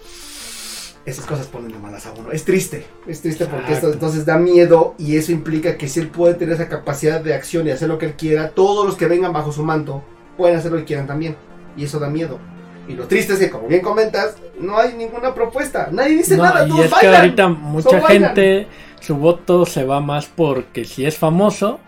[1.05, 2.31] Esas cosas ponen de malas a uno.
[2.31, 6.09] Es triste, es triste porque esto entonces da miedo y eso implica que si él
[6.09, 9.07] puede tener esa capacidad de acción y hacer lo que él quiera, todos los que
[9.07, 10.03] vengan bajo su manto
[10.37, 11.35] pueden hacer lo que quieran también.
[11.75, 12.39] Y eso da miedo.
[12.87, 15.89] Y lo triste es que, como bien comentas, no hay ninguna propuesta.
[15.91, 18.67] Nadie dice No, nada, y todos es que ahorita mucha gente,
[18.99, 21.79] su voto se va más porque si es famoso,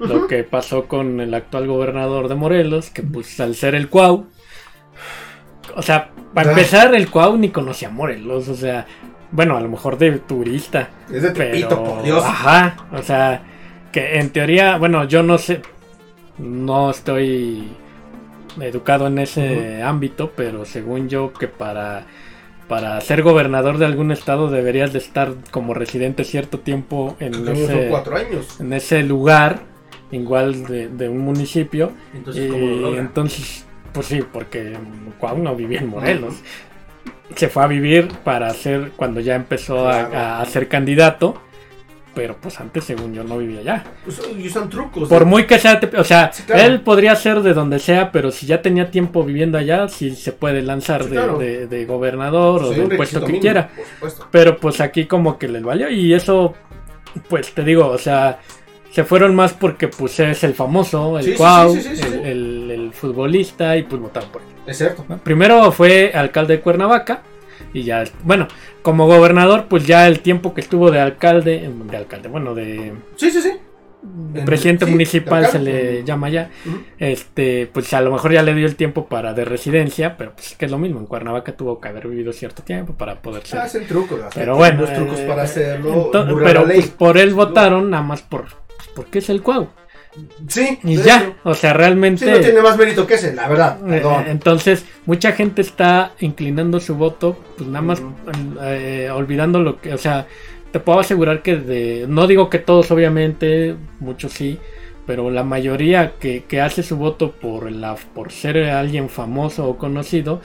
[0.00, 4.26] lo que pasó con el actual gobernador de Morelos, que pues al ser el Cuau,
[5.76, 6.52] o sea, para Ah.
[6.52, 8.86] empezar el Cuau ni conocía a Morelos, o sea,
[9.30, 11.50] bueno, a lo mejor de turista, Es de pero...
[11.52, 12.22] Tepito, por Dios.
[12.24, 13.42] Ajá, o sea,
[13.92, 15.62] que en teoría, bueno, yo no sé,
[16.38, 17.68] no estoy
[18.60, 22.06] educado en ese ámbito, pero según yo que para
[22.68, 27.88] para ser gobernador de algún estado deberías de estar como residente cierto tiempo en ese,
[27.90, 28.58] cuatro años.
[28.58, 29.60] en ese lugar,
[30.10, 31.92] igual de, de un municipio.
[32.14, 34.72] Entonces, ¿cómo lo y entonces, pues sí, porque
[35.18, 36.36] Cuau no vivía en Morelos.
[37.36, 40.16] Se fue a vivir para hacer, cuando ya empezó Claro.
[40.16, 41.34] a, a ser candidato,
[42.14, 43.84] pero pues antes, según yo, no vivía allá.
[44.04, 45.08] Pues, y usan trucos.
[45.08, 45.26] Por ¿no?
[45.28, 46.62] muy que sea, o sea, Sí, claro.
[46.62, 50.32] él podría ser de donde sea, pero si ya tenía tiempo viviendo allá, sí se
[50.32, 51.38] puede lanzar Sí, de, claro.
[51.38, 53.70] de- de gobernador o del puesto que mínimo, quiera.
[54.30, 56.54] Pero pues aquí como que le valió y eso,
[57.28, 58.38] pues te digo, o sea,
[58.90, 63.76] se fueron más porque pues es el famoso, el Sí, Cuau, el, el- el futbolista
[63.76, 64.48] y pues votaron por él.
[64.66, 65.04] Es cierto.
[65.08, 65.18] ¿no?
[65.18, 67.22] Primero fue alcalde de Cuernavaca
[67.74, 68.48] y ya, bueno,
[68.80, 73.30] como gobernador pues ya el tiempo que estuvo de alcalde, de alcalde, bueno, de, Sí,
[73.30, 73.52] sí, sí.
[74.02, 76.50] de En- presidente sí, municipal se le llama ya,
[76.98, 80.52] este, pues a lo mejor ya le dio el tiempo para de residencia, pero pues
[80.52, 83.46] es que es lo mismo, en Cuernavaca tuvo que haber vivido cierto tiempo para poder
[83.46, 84.20] ser Hacen trucos.
[84.22, 86.10] hacen pero bueno, los trucos eh, para hacerlo.
[86.12, 89.68] ento- burla pero pues, por él votaron nada más por pues, porque es el Cuau.
[90.48, 91.34] Sí, Y ya, hecho.
[91.44, 93.78] o sea, realmente Sí, no tiene más mérito que ese, la verdad.
[93.86, 94.24] eh, Perdón.
[94.28, 98.02] entonces mucha gente está inclinando su voto pues nada más
[98.62, 100.26] eh, olvidando lo que, o sea,
[100.70, 104.58] te puedo asegurar que de no digo que todos obviamente, muchos sí,
[105.06, 109.76] pero la mayoría que, que hace su voto por la por ser alguien famoso o
[109.76, 110.40] conocido,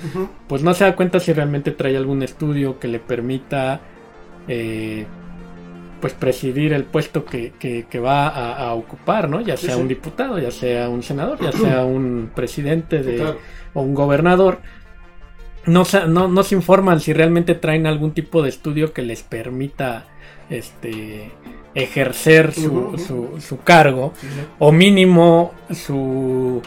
[0.48, 3.80] pues no se da cuenta si realmente trae algún estudio que le permita
[4.48, 5.06] eh,
[6.00, 9.42] pues presidir el puesto que, que- que va a, a ocupar, ¿no?
[9.42, 9.82] Ya sea sí.
[9.82, 13.38] un diputado, ya sea un senador, ya sea un presidente de, claro.
[13.74, 14.60] o un gobernador.
[15.66, 20.06] No, no, no se informan si realmente traen algún tipo de estudio que les permita
[20.50, 21.32] este
[21.76, 24.14] ejercer su, su- su cargo
[24.58, 26.62] o mínimo su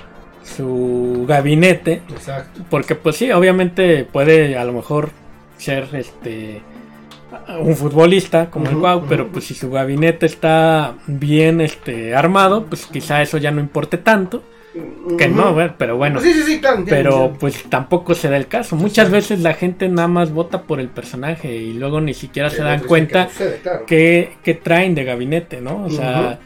[0.44, 2.62] su gabinete Exacto.
[2.70, 5.10] porque pues sí, obviamente puede a lo mejor
[5.56, 6.62] ser este
[7.60, 12.86] un futbolista como el Guau, pero pues si su gabinete está bien este armado, pues
[12.86, 14.42] quizá eso ya no importe tanto,
[15.18, 15.36] que Ujú.
[15.36, 16.78] no, bueno, pero bueno, Sí, sí, sí, claro.
[16.78, 18.74] entiendo, pero pues tampoco se da el caso.
[18.74, 22.62] Muchas veces la gente nada más vota por el personaje y luego ni siquiera se
[22.62, 23.84] dan cuenta que claro.
[23.86, 25.84] qué, qué traen de gabinete, ¿no?
[25.84, 26.38] O sea,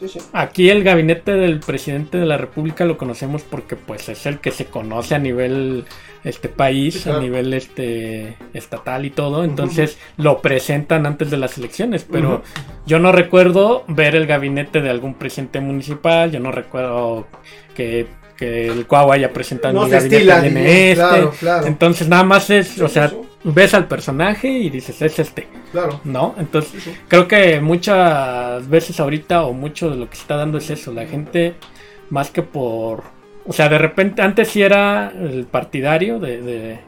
[0.00, 0.18] Sí, sí.
[0.32, 4.50] Aquí el gabinete del presidente de la República lo conocemos porque pues es el que
[4.50, 5.84] se conoce a nivel
[6.24, 7.18] este país, Sí, claro.
[7.18, 12.42] a nivel este estatal y todo, entonces lo presentan antes de las elecciones, pero
[12.86, 17.26] yo no recuerdo ver el gabinete de algún presidente municipal, yo no recuerdo
[17.74, 21.66] que, que el Cuau haya presentado No gabinete diría, este, claro, claro.
[21.66, 23.10] entonces nada más es, o sea,
[23.44, 26.00] ves al personaje y dices es este, Claro.
[26.04, 26.34] ¿no?
[26.38, 26.96] Entonces Sí, sí.
[27.08, 30.92] Creo que muchas veces ahorita o mucho de lo que se está dando es eso,
[30.92, 31.54] la gente
[32.10, 33.04] más que por
[33.46, 36.80] O sea, de repente, antes sí era el partidario de, de-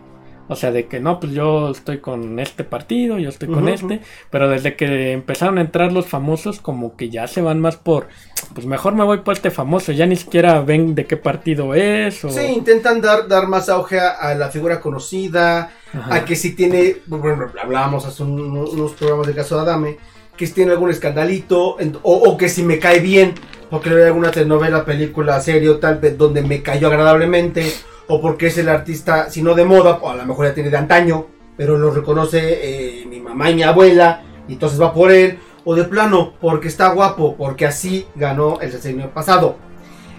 [0.49, 4.01] o sea, de que no, pues yo estoy con este partido, yo estoy con este,
[4.31, 8.09] pero desde que empezaron a entrar los famosos, como que ya se van más por,
[8.55, 12.23] pues mejor me voy por este famoso, ya ni siquiera ven de qué partido es,
[12.25, 12.29] o...
[12.31, 16.15] Sí, intentan dar, dar más auge a la figura conocida, Ajá.
[16.15, 19.97] a que si tiene, por ejemplo, hablábamos hace un- unos programas del caso de Adame,
[20.37, 23.35] que si tiene algún escandalito, en- o, o que si me cae bien,
[23.71, 27.71] porque le veo alguna telenovela, película, serie o tal vez donde me cayó agradablemente,
[28.09, 30.71] o porque es el artista, si no de moda, o a lo mejor ya tiene
[30.71, 31.27] de antaño,
[31.57, 35.75] pero lo reconoce eh, mi mamá y mi abuela, y entonces va por él, o
[35.75, 39.57] de plano, porque está guapo, porque así ganó el sexenio pasado.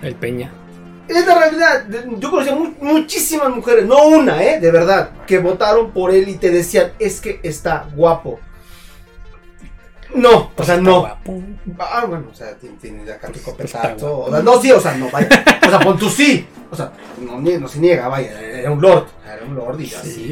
[0.02, 0.52] El Peña.
[1.08, 1.86] Es la realidad.
[2.18, 4.60] Yo conocí a mu- muchísimas mujeres, no una, ¿eh?
[4.60, 8.40] De verdad, que votaron por él y te decían, es que está guapo.
[10.16, 11.00] No, o sea, Está no.
[11.02, 11.42] guapo.
[11.80, 14.20] Ah, bueno, o sea, tiene, tiene acá tu copetazo.
[14.20, 15.28] O sea, no, sí, o sea, no, vaya.
[15.66, 16.46] O sea, pon tú sí.
[16.70, 19.06] O sea, no, no se niega, vaya, era un lord.
[19.26, 20.12] Era un lord y así.
[20.12, 20.24] Sí.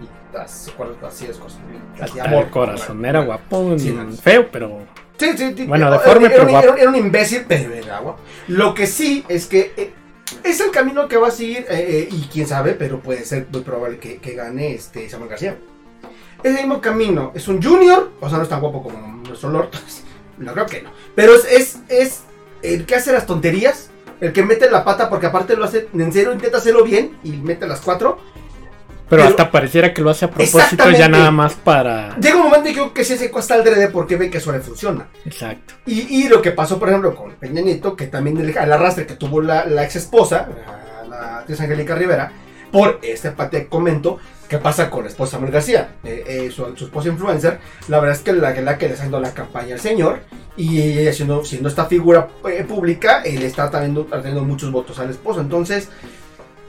[0.00, 0.72] Y, y así,
[1.06, 1.60] así es cosas.
[2.00, 2.44] Hasta amor.
[2.46, 4.16] el corazón era guapo, Sí, mm, no.
[4.16, 4.80] feo, pero
[5.18, 5.66] Sí, sí, sí.
[5.66, 8.20] Bueno, deforme, era, pero era- era un imbécil, pero era guapo.
[8.48, 9.92] Lo que sí es que eh,
[10.44, 13.46] es el camino que va a seguir, eh, eh, y quién sabe, pero puede ser
[13.50, 15.56] muy probable que, que gane este Samuel García.
[16.42, 19.50] Es el mismo camino, es un junior, o sea, no es tan guapo como nuestro
[19.50, 19.70] Lord.
[20.38, 20.90] No creo que no.
[21.14, 22.20] Pero es, es, es
[22.60, 23.88] el que hace las tonterías,
[24.20, 27.30] el que mete la pata, porque aparte lo hace, en serio, intenta hacerlo bien y
[27.32, 28.18] mete las cuatro.
[29.08, 32.16] Pero, Pero- hasta pareciera que lo hace a propósito ya nada más para...
[32.18, 34.50] Llega un momento en que que sí se cuesta al drede porque ve que eso
[34.52, 35.06] le funciona.
[35.24, 35.74] Exacto.
[35.86, 39.14] Y, y lo que pasó, por ejemplo, con Peña Nieto, que también el, arrastre que
[39.14, 40.48] tuvo la, la ex esposa,
[41.08, 42.32] la, actriz Angélica Rivera,
[42.72, 45.94] por este parte de comento, ¿qué pasa con la esposa Samuel García?
[46.02, 49.04] Eh, eh, su, su esposa influencer, la verdad es que la, la que le está
[49.04, 50.20] haciendo la campaña al señor,
[50.56, 55.10] y ella siendo, siendo esta figura eh, pública, él está teniendo, teniendo muchos votos al
[55.10, 55.88] esposo, entonces,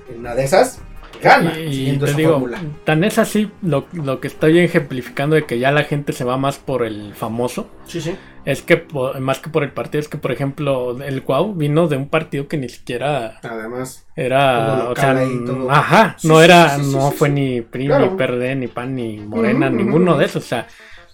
[0.10, 0.80] en una de esas,
[1.21, 2.60] gana, Y te digo, fórmula.
[2.84, 6.38] tan es así lo, lo que estoy ejemplificando de que ya la gente se va
[6.38, 7.69] más por el famoso.
[7.86, 8.15] Sí, sí.
[8.45, 8.86] Es que
[9.19, 12.47] más que por el partido, es que por ejemplo el Cuau vino de un partido
[12.47, 15.13] que ni siquiera Además, era, o sea,
[15.45, 15.69] todo.
[15.69, 18.12] ajá, Sí, no sí, era, sí, no fue ni PRI, Claro.
[18.12, 20.65] ni PRD, ni PAN, ni Morena, ninguno de esos, o sea,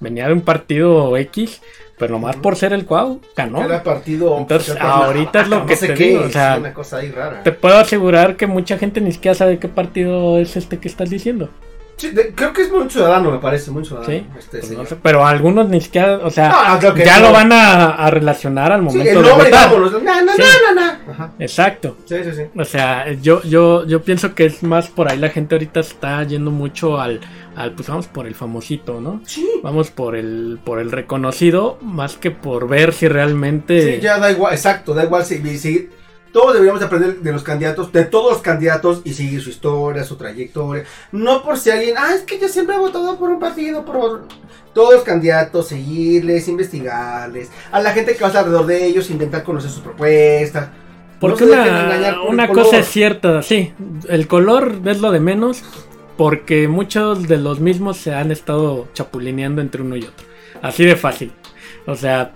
[0.04, 1.62] venía de un partido X,
[1.98, 3.64] pero nomás por ser el Cuau, ganó.
[3.64, 4.38] era partido...
[4.38, 6.98] Entonces, ahorita es lo no que sé te qué, digo, o es sea, una cosa
[6.98, 7.42] ahí rara.
[7.42, 11.10] Te puedo asegurar que mucha gente ni siquiera sabe qué partido es este que estás
[11.10, 11.50] diciendo.
[12.04, 14.12] Sí, de- creo que es muy ciudadano, me parece, muy ciudadano.
[14.14, 14.88] Sí, este Pues no señor.
[14.88, 17.28] sé, pero algunos ni siquiera, o sea, Ah, ya no.
[17.28, 19.52] lo van a, a relacionar al Sí, momento de votar.
[19.70, 19.92] vámonos.
[19.92, 19.98] Sí.
[20.04, 21.12] no, no.
[21.12, 21.32] Ajá.
[21.40, 21.98] Exacto.
[22.06, 22.42] Sí, sí, sí.
[22.60, 26.24] O sea, yo, yo, yo pienso que es más por ahí la gente ahorita está
[26.24, 27.20] yendo mucho al,
[27.56, 29.22] al pues vamos por el famosito, ¿no?
[29.26, 29.48] Sí.
[29.62, 34.32] Vamos por el, por el reconocido, más que por ver si realmente Sí, ya da
[34.32, 35.90] igual, exacto, da igual si, si-
[36.34, 40.16] todos deberíamos aprender de los candidatos, de todos los candidatos y seguir su historia, su
[40.16, 40.84] trayectoria.
[41.12, 43.96] No por si alguien, ah, es que yo siempre he votado por un partido, por
[43.96, 44.28] otro.
[44.74, 47.52] Todos los candidatos, seguirles, investigarles.
[47.72, 50.70] A la gente que va alrededor de ellos, intentar conocer sus propuestas.
[51.20, 53.72] Porque No una, por cosa es cierta, sí,
[54.10, 55.64] el color es lo de menos,
[56.18, 60.26] porque muchos de los mismos se han estado chapulineando entre uno y otro.
[60.64, 61.32] Así de fácil.
[61.86, 62.34] O sea,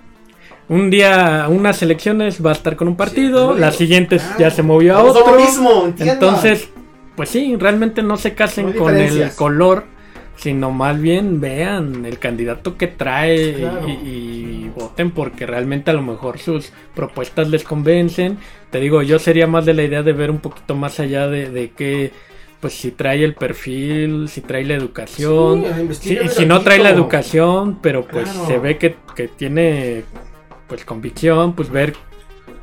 [0.70, 4.40] un día, unas elecciones va a estar con un partido, Sí, las siguientes claro.
[4.40, 5.36] ya se movió a son otro.
[5.36, 5.94] lo mismo.
[6.00, 6.70] Entonces,
[7.16, 9.86] pues sí, realmente no se casen No con el color,
[10.36, 13.88] sino más bien vean el candidato que trae Claro.
[13.88, 18.38] y, y voten porque realmente a lo mejor sus propuestas les convencen.
[18.70, 21.50] Te digo, yo sería más de la idea de ver un poquito más allá de,
[21.50, 22.12] de que,
[22.60, 25.64] pues si trae el perfil, si trae la educación.
[26.00, 28.46] Sí, si no trae la educación, pero pues Claro.
[28.48, 30.04] se ve que, que tiene
[30.68, 31.94] pues convicción, pues ver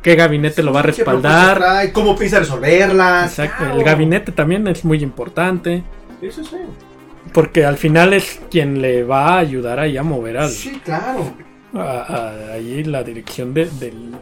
[0.02, 1.58] qué gabinete lo va a ¿Qué propuestas respaldar.
[1.58, 1.92] trae?
[1.92, 3.30] ¿Cómo piensa resolverlas?
[3.38, 3.78] Exacto, Claro.
[3.78, 5.82] el gabinete también es muy importante.
[6.20, 6.56] Eso sí.
[7.32, 11.32] Porque al final es quien le va a ayudar ahí a mover al, Sí, claro.
[11.74, 14.12] a, a- ahí la dirección de- del,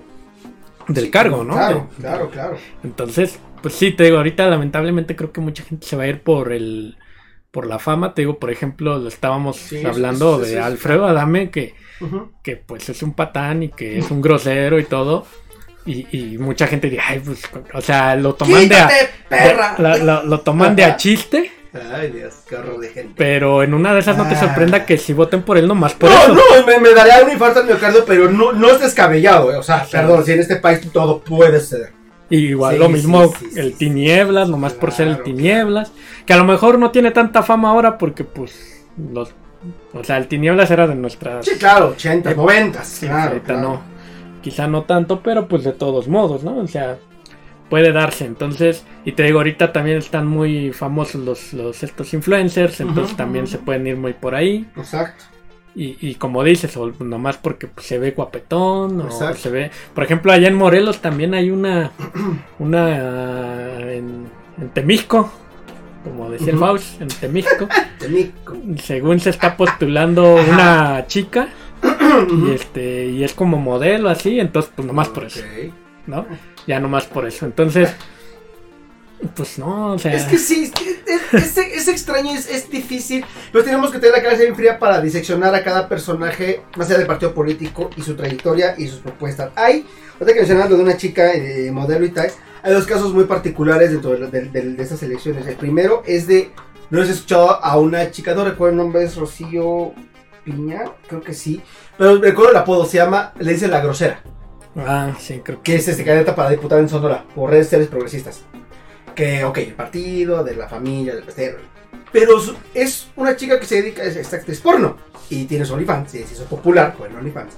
[0.89, 1.55] del Sí, cargo, ¿no?
[1.55, 2.57] Claro, De- claro, claro.
[2.85, 6.23] Entonces, pues sí, te digo, ahorita lamentablemente creo que mucha gente se va a ir
[6.23, 6.97] por el
[7.51, 8.15] por la fama.
[8.15, 11.75] Te digo, por ejemplo, lo estábamos Sí, hablando de Alfredo Adame, que,
[12.43, 15.27] Que pues es un patán y que es un grosero y todo.
[15.85, 17.43] Y, y mucha gente dice, ay, pues,
[17.75, 19.75] o sea, lo toman de a, ¡Quítate, perra!
[19.77, 21.51] de- la- la- lo toman de a chiste.
[21.93, 23.15] Ay, Dios, qué horror de gente.
[23.17, 24.41] Pero en una de esas no te Ah.
[24.41, 26.35] sorprenda que si voten por él nomás por no, eso.
[26.35, 29.63] no, me, me daría un infarto al miocardio, pero no, no es descabellado, eh, O
[29.63, 31.61] sea, perdón, si en este país todo puede.
[32.31, 35.25] Y igual Sí, lo mismo sí, sí, el sí, Tinieblas, nomás por ser el Claro,
[35.25, 35.93] Tinieblas.
[36.27, 39.35] Que a lo mejor no tiene tanta fama ahora porque pues los...
[39.93, 41.45] O sea, el Tinieblas era de nuestras...
[41.45, 42.85] Sí, claro, 80, 90.
[42.85, 43.61] Sí, claro, ahorita claro.
[43.63, 43.83] no.
[44.43, 46.59] Quizá no tanto, pero pues de todos modos, ¿no?
[46.59, 46.99] O sea...
[47.71, 48.27] puede darse.
[48.27, 53.47] Entonces, y te digo, ahorita también están muy famosos los, los estos influencers, entonces también
[53.47, 54.69] se pueden ir muy por ahí.
[54.77, 55.25] Exacto.
[55.75, 59.39] Y, y como dices, o nomás porque pues, se ve guapetón, o Exacto.
[59.39, 59.71] se ve.
[59.95, 61.93] Por ejemplo, allá en Morelos también hay una.
[62.59, 63.81] Una.
[63.81, 64.27] En,
[64.61, 65.33] en Temisco,
[66.05, 66.65] como decía el Ujú.
[66.67, 67.69] Faust, en Temisco.
[68.83, 71.49] Según se está postulando una chica.
[72.31, 73.07] Y este.
[73.07, 75.41] Y es como modelo así, entonces, pues nomás por eso.
[76.07, 76.27] ¿no?
[76.67, 77.47] Ya nomás por eso.
[77.47, 77.91] Entonces.
[79.37, 80.13] Pues no, o sea.
[80.15, 80.71] Es que sí,
[81.07, 84.79] es, es- es extraño, es, es difícil, pero tenemos que tener la cabeza bien fría
[84.81, 88.99] para diseccionar a cada personaje, más allá del partido político y su trayectoria y sus
[88.99, 89.51] propuestas.
[89.55, 92.31] Hay, ahorita que mencionabas lo de una chica eh, modelo y tal,
[92.63, 95.47] hay dos casos muy particulares dentro de, de- de- de estas elecciones.
[95.47, 96.51] El primero es de,
[96.91, 99.93] no he escuchado a una chica, no recuerdo el nombre, es Rocío
[100.45, 101.61] Piña, creo que sí,
[101.97, 104.23] pero recuerdo el apodo, se llama, le dice la grosera
[104.77, 105.73] Ah, sí, creo que.
[105.73, 108.43] que es este candidata para diputada en Sonora por redes sociales progresistas.
[109.15, 111.59] Que, ok, el partido, de la familia, del pestero.
[112.11, 112.37] Pero
[112.73, 114.97] es una chica que se dedica a esta actriz porno
[115.29, 117.55] y tiene su OnlyFans, se hizo popular el OnlyFans.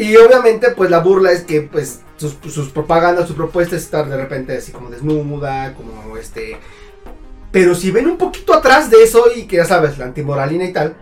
[0.00, 2.34] Y obviamente, pues la burla es que, pues, sus,
[2.70, 6.56] propagandas, sus propuestas es estar de repente así como desnuda, como este.
[7.52, 10.72] Pero si ven un poquito atrás de eso y que ya sabes, la antimoralina y
[10.72, 10.96] tal,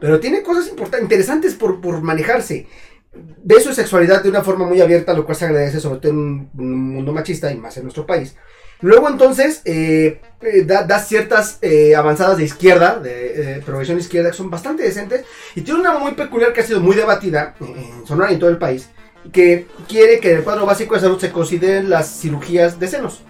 [0.00, 2.66] pero tiene cosas interesantes por, por manejarse
[3.12, 6.50] ve su sexualidad de una forma muy abierta, lo cual se agradece, sobre todo en
[6.56, 8.36] un mundo machista y más en nuestro país.
[8.82, 14.36] Luego entonces eh, eh, da, ciertas eh, avanzadas de izquierda, de eh, progresión izquierda, que
[14.36, 18.30] son bastante decentes, y tiene una muy peculiar que ha sido muy debatida en Sonora
[18.30, 18.88] y en todo el país,
[19.32, 23.22] que quiere que en el cuadro básico de salud se consideren las cirugías de senos.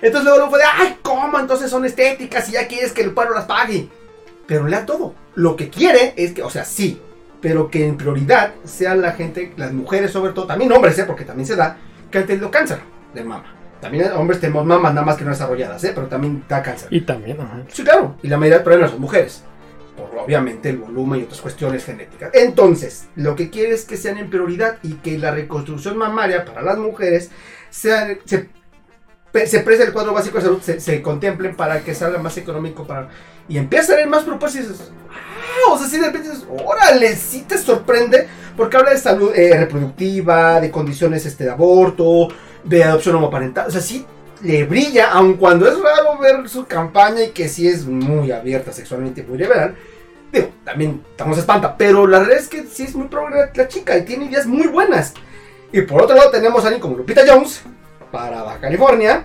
[0.00, 1.40] Entonces luego, luego fue de, ay, ¿cómo?
[1.40, 3.88] Entonces son estéticas y ya quieres que el pueblo las pague.
[4.46, 5.14] Pero lea todo.
[5.34, 7.00] Lo que quiere es que, o sea, sí,
[7.40, 11.04] pero que en prioridad sean la gente, las mujeres sobre todo, también hombres, ¿eh?
[11.04, 11.78] porque también se da,
[12.12, 12.78] que han tenido cáncer
[13.12, 13.61] de mama.
[13.82, 15.90] También hombres tenemos mamas nada más que no desarrolladas, ¿eh?
[15.92, 16.86] pero también da cáncer.
[16.92, 17.62] Y también, ajá.
[17.66, 19.42] Sí, claro, y la mayoría del problema son mujeres,
[19.96, 22.30] por obviamente el volumen y otras cuestiones genéticas.
[22.32, 26.62] Entonces, lo que quiere es que sean en prioridad y que la reconstrucción mamaria para
[26.62, 27.32] las mujeres
[27.70, 28.50] sea, se,
[29.46, 32.86] se preste el cuadro básico de salud, se, se contemplen para que salga más económico
[32.86, 33.08] para...
[33.48, 37.44] Y empieza a salir más propuestas ah, o sea, si de repente dices, órale, sí
[37.48, 42.28] te sorprende, porque habla de salud eh, reproductiva, de condiciones este, de aborto,
[42.64, 44.06] de adopción homoparental, o sea, sí
[44.42, 48.72] le brilla, aun cuando es raro ver su campaña y que sí es muy abierta
[48.72, 49.76] sexualmente, muy liberal.
[50.32, 53.96] Digo, también estamos espanta, pero la realidad es que sí es muy progre la chica
[53.96, 55.14] y tiene ideas muy buenas.
[55.72, 57.62] Y por otro lado tenemos a alguien como Lupita Jones,
[58.10, 59.24] para California,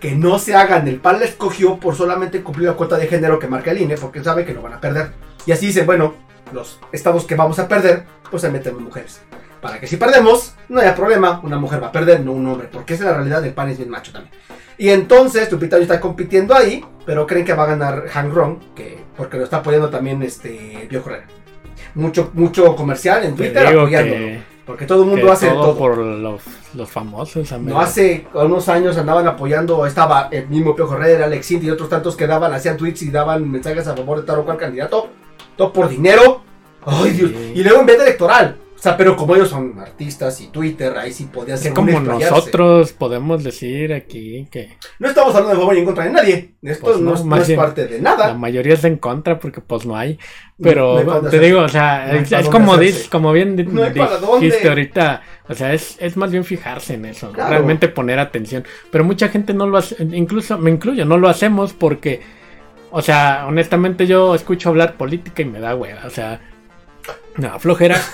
[0.00, 3.38] que no se hagan, el PAN la escogió por solamente cumplir la cuota de género
[3.38, 5.12] que marca el INE, porque sabe que lo van a perder.
[5.46, 6.14] Y así dicen, bueno,
[6.52, 9.20] los estados que vamos a perder, pues se meten mujeres.
[9.60, 12.68] Para que si perdemos, no haya problema, una mujer va a perder, no un hombre,
[12.70, 14.32] porque esa es la realidad, el PAN es bien macho también.
[14.78, 18.98] Y entonces Lupita está compitiendo ahí, pero creen que va a ganar Hank Ron, que,
[19.16, 21.24] porque lo está apoyando también este Pío Correa.
[21.94, 24.16] Mucho, mucho comercial en Te Twitter apoyándolo.
[24.18, 25.78] que, Porque todo el que mundo hace todo, todo.
[25.78, 26.42] por los,
[26.74, 27.50] los famosos.
[27.52, 27.70] amigo.
[27.70, 31.88] No hace unos años andaban apoyando, estaba el mismo Pio Herrera, Alex Sinti y otros
[31.88, 35.08] tantos que daban, hacían tweets y daban mensajes a favor de tal o cual candidato.
[35.56, 36.42] Todo por dinero.
[36.84, 37.30] Ay, Dios.
[37.30, 37.52] Sí.
[37.56, 38.58] Y luego en vez de electoral.
[38.90, 43.42] Sea, pero como ellos son artistas y Twitter, ahí sí podía ser como nosotros podemos
[43.44, 46.54] decir aquí que No estamos hablando de favor y en contra de nadie.
[46.62, 48.34] Esto Pues no, no, es- no más es bien, parte de la nada.
[48.34, 50.18] mayoría es en contra porque pues no hay.
[50.62, 55.74] Pero te digo, o sea, es, es como, dis- como bien dijiste ahorita, o sea,
[55.74, 58.64] es, es más bien fijarse en eso, realmente poner atención.
[58.90, 62.22] Pero mucha gente no lo hace, incluso me incluyo, no lo hacemos porque,
[62.90, 66.40] o sea, honestamente yo escucho hablar política y me da hueva, o sea,
[67.36, 68.00] no, flojera.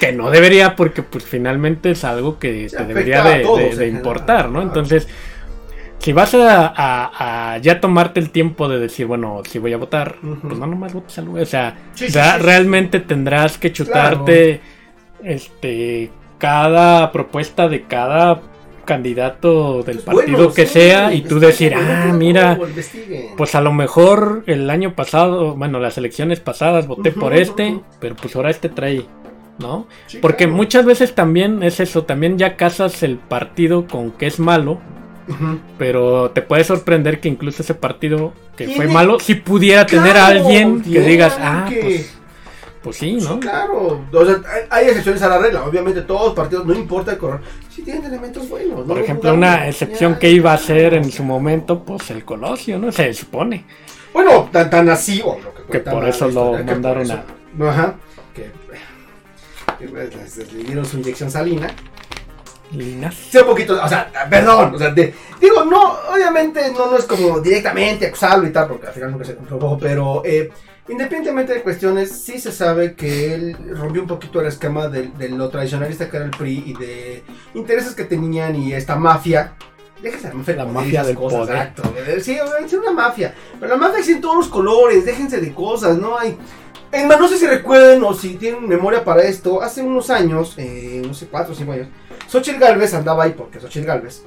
[0.00, 4.52] Que no debería porque pues finalmente es algo que Se te debería de, importar, ¿no?
[4.52, 4.66] claro.
[4.66, 5.08] Entonces,
[5.98, 9.78] si vas a, a- a ya tomarte el tiempo de decir, bueno, si voy a
[9.78, 11.28] votar, pues no nomás votes al.
[11.28, 12.06] O sea, Sí,
[12.40, 14.60] realmente tendrás que chutarte
[15.24, 18.42] este cada propuesta de cada
[18.84, 22.56] candidato del Pues partido bueno, que sí, sea y tú decir, ah, mira,
[23.36, 28.14] pues a lo mejor el año pasado, bueno, las elecciones pasadas voté por este, pero
[28.14, 29.04] pues ahora este trae,
[29.58, 29.86] ¿no?
[30.06, 30.56] Sí, Porque claro.
[30.56, 34.78] muchas veces también es eso, también ya casas el partido con que es malo,
[35.78, 40.26] pero te puede sorprender que incluso ese partido que fue malo, si pudiera tener a
[40.30, 42.14] Claro, alguien que digas, ah, que- pues,
[42.82, 43.40] pues sí, Sí, ¿no?
[43.40, 44.04] claro.
[44.12, 44.36] O sea,
[44.70, 45.64] hay- excepciones a la regla.
[45.64, 48.86] Obviamente, todos los partidos, no importa el color, sí tienen elementos buenos.
[48.86, 52.24] Por no ejemplo, una excepción Ya, que iba a ser en su momento, pues el
[52.24, 52.92] Colosio, ¿no?
[52.92, 53.64] Se supone.
[54.14, 57.24] Bueno, tan, tan así, o lo que, Que por eso lo mandaron a-
[57.68, 57.94] Ajá.
[59.80, 61.68] Les dieron su inyección salina.
[62.72, 63.14] Linas.
[63.30, 67.04] Sí, un poquito, o sea, perdón, o sea, de- digo, no, obviamente no, no es
[67.04, 70.50] como directamente acusarlo y tal, porque al final nunca se comprobó, pero eh,
[70.88, 75.28] independientemente de cuestiones, sí se sabe que él rompió un poquito el esquema de, de
[75.28, 77.22] lo tradicionalista que era el PRI y de
[77.54, 79.52] intereses que tenían y esta mafia.
[80.02, 81.56] Déjense la mafia, La mafia del cosas, poder.
[81.56, 85.54] Exacto, sí, es una mafia, pero la mafia existe en todos los colores, déjense de
[85.54, 86.36] cosas, no hay...
[86.92, 90.54] Es más, no sé si recuerden o si tienen memoria para esto, hace unos años,
[90.56, 91.88] eh, no sé, cuatro o cinco años,
[92.28, 94.22] Xochitl Galvez andaba ahí porque Xochitl Galvez,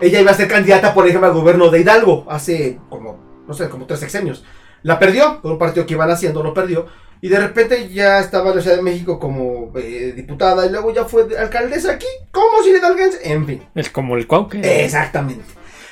[0.00, 3.68] ella iba a ser candidata, por ejemplo, al gobierno de Hidalgo hace como, no sé,
[3.68, 4.44] como tres sexenios.
[4.82, 6.86] La perdió, por un partido que iban haciendo, lo perdió.
[7.22, 10.92] Y de repente ya estaba en la Ciudad de México como eh, diputada y luego
[10.92, 13.62] ya fue de- alcaldesa aquí, como si hidalguense, en fin.
[13.74, 14.60] Es como el Cuauque.
[14.84, 15.42] Exactamente.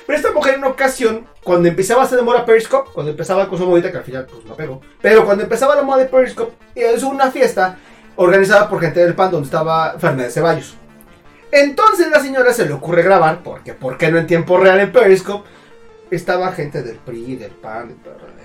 [0.07, 3.48] Pero esta mujer en una ocasión, cuando empezaba a hacer de moda Periscope, cuando empezaba
[3.48, 6.07] con su modita, que al final pues no pegó, pero cuando empezaba la moda de
[6.07, 7.78] Periscope, hizo una fiesta
[8.16, 10.76] organizada por gente del PAN donde estaba Fernández Ceballos.
[11.50, 14.92] Entonces la señora se le ocurre grabar, porque ¿por qué no en tiempo real en
[14.92, 15.48] Periscope?
[16.11, 18.42] Estaba gente del PRI, del PAN, del PRD,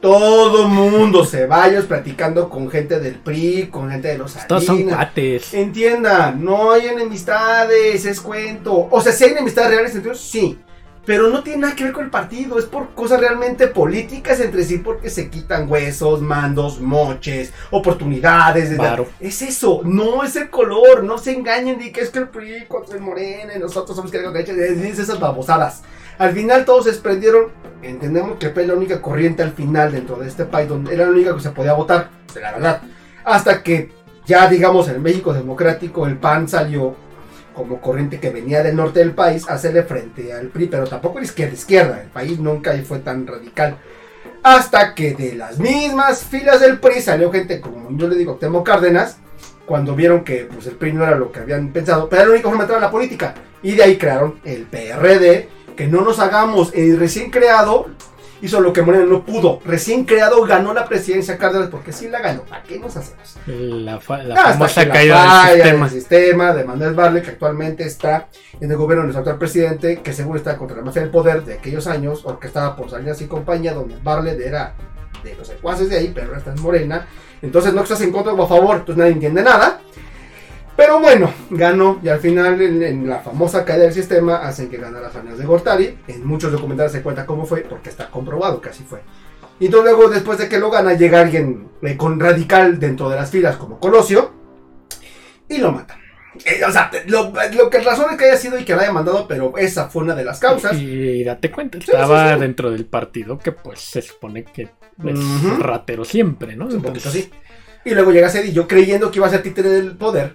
[0.00, 4.96] todo mundo, Ceballos platicando con gente del PRI, con gente de los Todos son Salinas.
[4.96, 5.54] cuates.
[5.54, 8.88] Entiendan, no hay enemistades, es cuento.
[8.90, 10.58] O sea, si hay enemistades reales entre ellos, sí.
[11.06, 14.64] Pero no tiene nada que ver con el partido, es por cosas realmente políticas entre
[14.64, 18.70] sí, porque se quitan huesos, mandos, moches, oportunidades.
[18.70, 19.06] de- Varo.
[19.20, 22.64] Es eso, no es el color, no se engañen de que es que el PRI
[22.66, 25.82] contra el Morena y nosotros somos que es esas babosadas.
[26.18, 27.52] Al final todos se desprendieron,
[27.82, 31.10] entendemos que es la única corriente al final dentro de este país donde era la
[31.12, 32.82] única que se podía votar, la verdad.
[33.24, 33.92] Hasta que
[34.26, 36.96] ya digamos en México democrático el PAN salió
[37.56, 41.24] como corriente que venía del norte del país hacerle frente al PRI, pero tampoco era
[41.24, 43.78] izquierda izquierda, el país nunca fue tan radical.
[44.42, 48.62] Hasta que de las mismas filas del PRI salió gente como yo le digo, Temo
[48.62, 49.16] Cárdenas,
[49.64, 52.34] cuando vieron que pues, el PRI no era lo que habían pensado, pero era la
[52.34, 53.34] única forma de entrar a la política.
[53.62, 57.86] Y de ahí crearon el PRD, que no nos hagamos, el recién creado
[58.42, 59.60] hizo lo que Moreno no pudo.
[59.64, 62.42] Recién creado ganó la presidencia Cárdenas porque sí la ganó.
[62.42, 63.36] ¿Para qué nos hacemos?
[63.46, 66.52] La, fa- la Hasta famosa que la caída falla del sistema.
[66.52, 68.28] de Manuel Barley, que actualmente está
[68.60, 71.44] en el gobierno de nuestro actual presidente, que seguro está contra la mafia del poder
[71.44, 74.74] de aquellos años, orquestada por Salinas y compañía, donde Barley era
[75.24, 77.06] de los secuaces de ahí, pero ahora está en Morena.
[77.42, 79.80] Entonces no estás en contra o a favor, entonces nadie entiende nada.
[80.76, 84.76] Pero bueno, ganó y al final en, en la famosa caída del sistema hacen que
[84.76, 85.98] ganara Salinas de Gortari.
[86.06, 89.00] En muchos documentales se cuenta cómo fue, porque está comprobado que así fue.
[89.58, 93.16] Y entonces luego, después de que lo gana, llega alguien eh, con radical dentro de
[93.16, 94.32] las filas como Colosio
[95.48, 95.98] y lo matan.
[96.44, 98.92] Eh, o sea, lo, lo que razón es que haya sido y que lo haya
[98.92, 100.76] mandado, pero esa fue una de las causas.
[100.76, 102.40] Y date cuenta, estaba sí, sí.
[102.40, 104.68] dentro del partido que pues se supone que
[105.04, 106.66] es ratero siempre, ¿no?
[106.66, 107.30] un poquito así.
[107.86, 110.34] Y luego llega Cedillo creyendo que iba a ser títere del poder.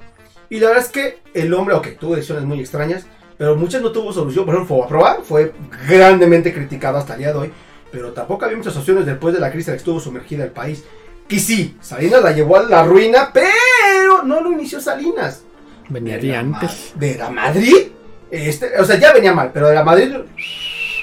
[0.51, 3.05] Y la verdad es que el hombre, ok, tuvo decisiones muy extrañas,
[3.37, 4.45] pero muchas no tuvo solución.
[4.45, 5.53] Por ejemplo, Fobaproa fue
[5.87, 7.51] grandemente criticado hasta el día de hoy,
[7.91, 10.51] pero tampoco había muchas opciones después de la crisis en la que estuvo sumergida el
[10.51, 10.83] país.
[11.29, 15.43] Y sí, Salinas la llevó a la ruina, pero no lo inició Salinas.
[15.89, 16.91] venía de antes.
[16.93, 17.87] Ma- De la Madrid.
[18.29, 20.13] Este, o sea, ya venía mal, pero de la Madrid.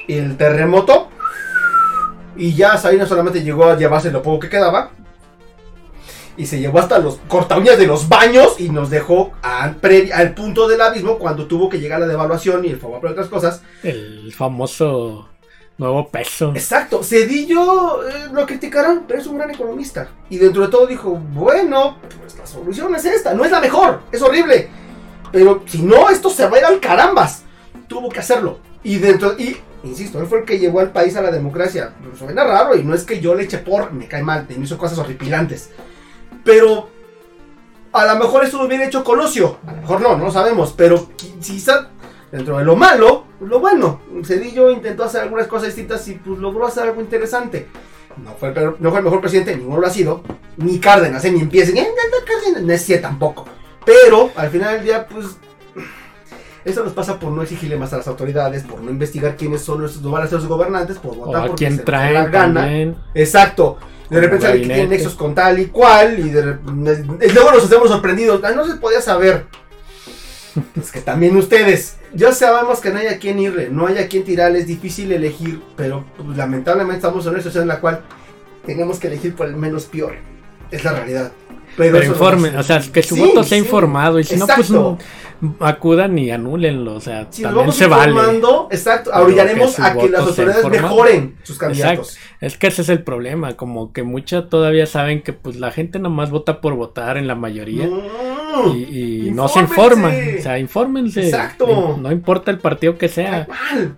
[0.07, 1.09] Y el terremoto.
[2.37, 4.91] Y ya Salinas solamente llegó a llevarse lo poco que quedaba.
[6.39, 10.69] Y se llevó hasta los corta uñas de los baños y nos dejó al punto
[10.69, 13.61] del abismo cuando tuvo que llegar la devaluación y el favor por otras cosas.
[13.83, 15.29] El famoso
[15.79, 16.53] nuevo peso.
[16.55, 20.09] Exacto, Cedillo eh, lo criticaron, pero es un gran economista.
[20.29, 24.03] Y dentro de todo dijo, bueno, pues la solución es esta, no es la mejor,
[24.13, 24.69] es horrible.
[25.33, 27.43] Pero si no, esto se va a ir al carambas.
[27.87, 28.59] Tuvo que hacerlo.
[28.83, 31.95] Y dentro, y insisto, él fue el que llevó al país a la democracia.
[32.19, 34.79] Suena raro y no es que yo le eche por, me cae mal, me hizo
[34.79, 35.71] cosas horripilantes.
[36.49, 36.89] Pero
[37.93, 39.59] a lo mejor eso lo hubiera hecho Colosio.
[39.67, 40.73] A lo mejor no, no lo sabemos.
[40.75, 41.11] Pero
[41.43, 41.91] quizá
[42.33, 44.01] dentro de lo malo, lo bueno.
[44.25, 47.69] Cedillo intentó hacer algunas cosas distintas y pues logró hacer algo interesante.
[48.25, 50.23] No fue, el peor- no fue el mejor presidente, ninguno lo ha sido.
[50.57, 51.31] Ni Cárdenas, ¿eh?
[51.33, 51.77] ni empiecen.
[51.77, 53.45] "Eh, no, Cárdenas", No es tampoco.
[53.85, 55.37] Pero al final del día, pues.
[56.65, 59.81] Eso nos pasa por no exigirle más a las autoridades, por no investigar quiénes son
[59.81, 62.67] nuestros van a ser los gobernantes, por O votar a porque quien traen la gana.
[63.15, 63.77] Exacto.
[64.11, 64.89] De repente que gabinete.
[64.89, 68.41] nexos con tal y cual y de luego nos hacemos sorprendidos.
[68.55, 69.47] No se podía saber.
[70.81, 71.97] Es que también ustedes.
[72.15, 75.13] Ya sabemos que no hay a quien irle, no hay a quien tirarle, es difícil
[75.13, 78.03] elegir, pero pues, lamentablemente estamos en una situación en la cual
[78.65, 80.15] tenemos que elegir por el menos peor.
[80.71, 81.33] Es la realidad.
[81.79, 83.65] Pero, Pero eso no informen, o sea, que su Sí, voto sea sí.
[83.65, 84.99] informado y si no, pues no,
[85.61, 88.11] acudan y anúlenlo, o sea, Si también se vale.
[88.11, 92.19] informando, exacto, Pero orillaremos que a que las autoridades mejoren sus candidatos.
[92.41, 95.99] Es que ese es el problema, como que muchos todavía saben que pues la gente
[95.99, 97.87] nomás vota por votar en la mayoría.
[97.87, 98.38] No.
[98.75, 100.13] Y, y no se informan.
[100.39, 101.25] O sea, infórmense.
[101.25, 101.67] Exacto.
[101.67, 103.47] No, no importa el partido que sea.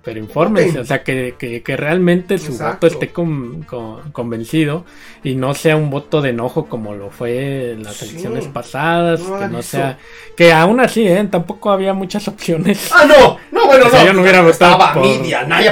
[0.03, 2.87] Pero infórmense, o sea, que, que, que realmente su Exacto.
[2.87, 4.85] voto esté con- con- convencido
[5.23, 8.09] y no sea un voto de enojo como lo fue en las Sí.
[8.11, 9.71] elecciones pasadas, No que no eso.
[9.71, 9.99] sea,
[10.37, 11.27] que aún así, ¿eh?
[11.31, 12.91] tampoco había muchas opciones.
[12.93, 14.07] Ah, no, no, bueno, O sea, no.
[14.07, 15.03] yo no hubiera votado Estaba por-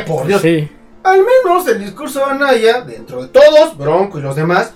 [0.07, 0.41] por Dios.
[0.43, 0.69] Sí,
[1.05, 4.73] Al menos el discurso de Anaya, dentro de todos, Bronco y los demás,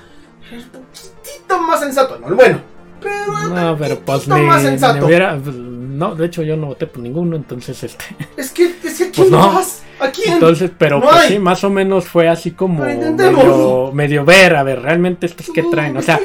[0.50, 2.18] es un poquitito más sensato.
[2.18, 2.61] No el bueno,
[3.03, 6.86] pero no, pero pues ni, más ni hubiera, pues, no, de hecho yo no voté
[6.86, 8.05] por ninguno, entonces este,
[8.36, 9.38] Es que, es que ¿a Pues no.
[9.38, 9.82] vas?
[10.00, 10.34] ¿A quién?
[10.34, 14.62] entonces, pero No pues sí, más o menos fue así como medio, medio ver, a
[14.62, 16.18] ver, realmente estos que traen, o sea.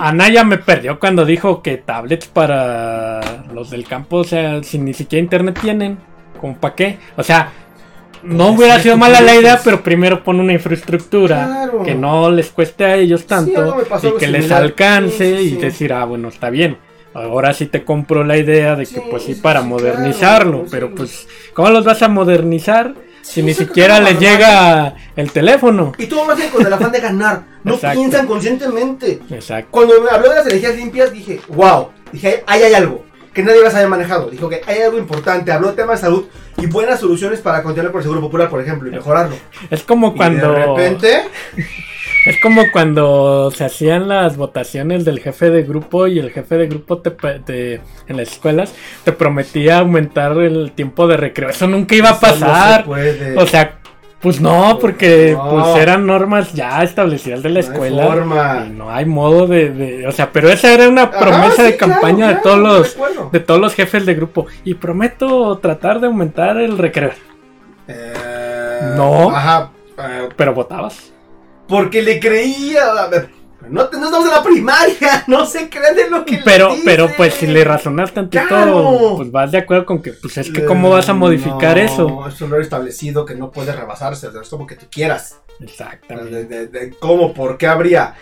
[0.00, 4.92] Anaya me perdió cuando dijo que tablets para los del campo, o sea, si ni
[4.92, 5.98] siquiera internet tienen,
[6.40, 6.98] ¿como para qué?
[7.16, 7.52] O sea,
[8.22, 11.82] no hubiera sido mala la idea, pero primero pon una infraestructura Claro.
[11.82, 14.62] que no les cueste a ellos tanto y que les similar.
[14.62, 16.78] alcance Sí, sí, y decir, ah, bueno, está bien.
[17.14, 21.26] Ahora sí te compro la idea de que pues sí para modernizarlo, claro, pero pues
[21.54, 25.92] ¿cómo los vas a modernizar si ni siquiera les llega el teléfono?
[25.96, 27.42] Y todo lo hacen con el afán de ganar.
[27.64, 27.98] No Exacto.
[28.00, 29.20] piensan conscientemente.
[29.30, 29.68] Exacto.
[29.70, 31.88] Cuando me habló de las energías limpias, dije, wow.
[32.12, 34.30] Dije, ahí hay algo que nadie más haya manejado.
[34.30, 35.50] Dijo que hay algo importante.
[35.52, 36.26] Habló de temas de salud
[36.58, 39.36] y buenas soluciones para continuar con el seguro popular, por ejemplo, y mejorarlo.
[39.70, 41.20] Es como cuando Y de repente,
[42.26, 46.66] Es como cuando se hacían las votaciones del jefe de grupo y el jefe de
[46.66, 51.50] grupo te, te- en las escuelas te prometía aumentar el tiempo de recreo.
[51.50, 52.84] Eso nunca iba a eso no se pasar.
[52.84, 53.36] puede.
[53.38, 53.78] o sea,
[54.20, 55.50] pues no, porque No.
[55.50, 58.06] pues eran normas ya establecidas de la No hay escuela.
[58.06, 58.64] forma.
[58.66, 61.62] Y no hay modo de, de- o sea, pero esa era una Ajá, promesa sí,
[61.62, 63.28] de campaña claro, de todos los recuerdo.
[63.32, 67.12] de todos los jefes de grupo y prometo tratar de aumentar el recreo.
[67.88, 69.30] Eh, No.
[69.30, 69.70] Ajá.
[69.98, 71.12] eh, Pero votabas.
[71.68, 72.84] porque le creía.
[73.04, 73.28] a ver,
[73.70, 75.24] No, no estamos en la primaria.
[75.28, 79.14] No se crean de lo que Pero, pero pues si le razonas tantito, Claro.
[79.16, 82.28] pues vas de acuerdo con que, pues es que cómo vas a modificar no, eso.
[82.28, 84.28] Es un horario establecido que no puede rebasarse.
[84.40, 85.40] Es como que tú quieras.
[85.60, 86.30] Exactamente.
[86.30, 87.32] De, de- de ¿Cómo?
[87.32, 88.14] ¿Por qué habría?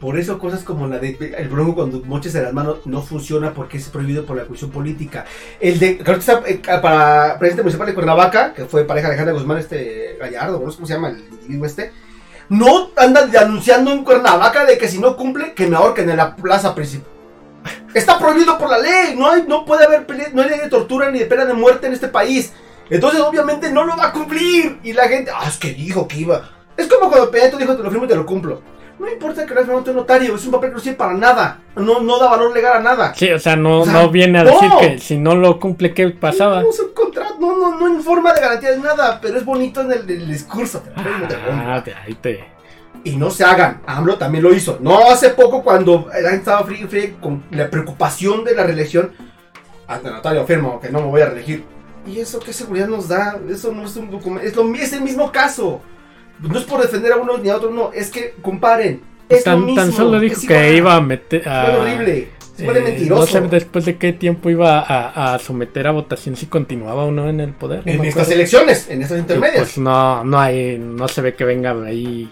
[0.00, 3.52] Por eso cosas como la de el bronco cuando moches en las manos no funciona
[3.54, 5.24] porque es prohibido por la cuestión política.
[5.58, 9.14] El de, creo que está eh, para presidente municipal de Cuernavaca, que fue pareja de
[9.14, 11.92] Alejandra Guzmán, este Gallardo, no sé cómo se llama el individuo este,
[12.48, 16.36] no anda anunciando en Cuernavaca de que si no cumple, que me ahorquen en la
[16.36, 17.10] plaza principal.
[17.94, 21.10] Está prohibido por la ley, no, hay, no puede haber no hay ley de tortura
[21.10, 22.52] ni de pena de muerte en este país.
[22.90, 24.78] Entonces, obviamente, no lo va a cumplir.
[24.82, 26.50] Y la gente, ah, es que dijo que iba.
[26.76, 28.60] Es como cuando Peña dijo, te lo firmo y te lo cumplo.
[28.98, 31.14] No importa que lo hayas firmado un notario, es un papel que no sirve para
[31.14, 31.60] nada.
[31.74, 33.14] No, no da valor legal a nada.
[33.14, 34.78] Sí, o sea, no, O sea, no viene a decir no.
[34.78, 36.62] que si no lo cumple, ¿qué pasaba?
[36.62, 39.44] No, es un contrato, no, no, no en forma de garantía de nada, pero es
[39.44, 40.82] bonito en el, el discurso.
[40.96, 41.52] Lo lo.
[41.52, 42.44] Ah, ahí te.
[43.04, 43.82] Y no se hagan.
[43.86, 44.78] AMLO también lo hizo.
[44.80, 49.12] No hace poco cuando estaba y frío con la preocupación de la reelección.
[49.88, 51.64] Ante el notario firmo que no me voy a reelegir.
[52.06, 53.38] ¿Y eso qué seguridad nos da?
[53.50, 54.46] Eso no es un documento.
[54.46, 55.80] Es, lo, es el mismo caso.
[56.40, 57.92] No es por defender a uno ni a otro, no.
[57.92, 59.02] Es que comparen.
[59.28, 59.80] Es lo Tan, mismo.
[59.80, 61.48] tan solo dijo es que iba a meter.
[61.48, 62.30] A, Fue horrible.
[62.62, 63.20] Eh, mentiroso.
[63.20, 67.10] No sé después de qué tiempo iba a, a someter a votación si continuaba o
[67.10, 67.82] no en el poder.
[67.86, 69.58] en estas elecciones, en estas Y, intermedias.
[69.58, 72.30] Pues no, no hay, no se ve que venga ahí,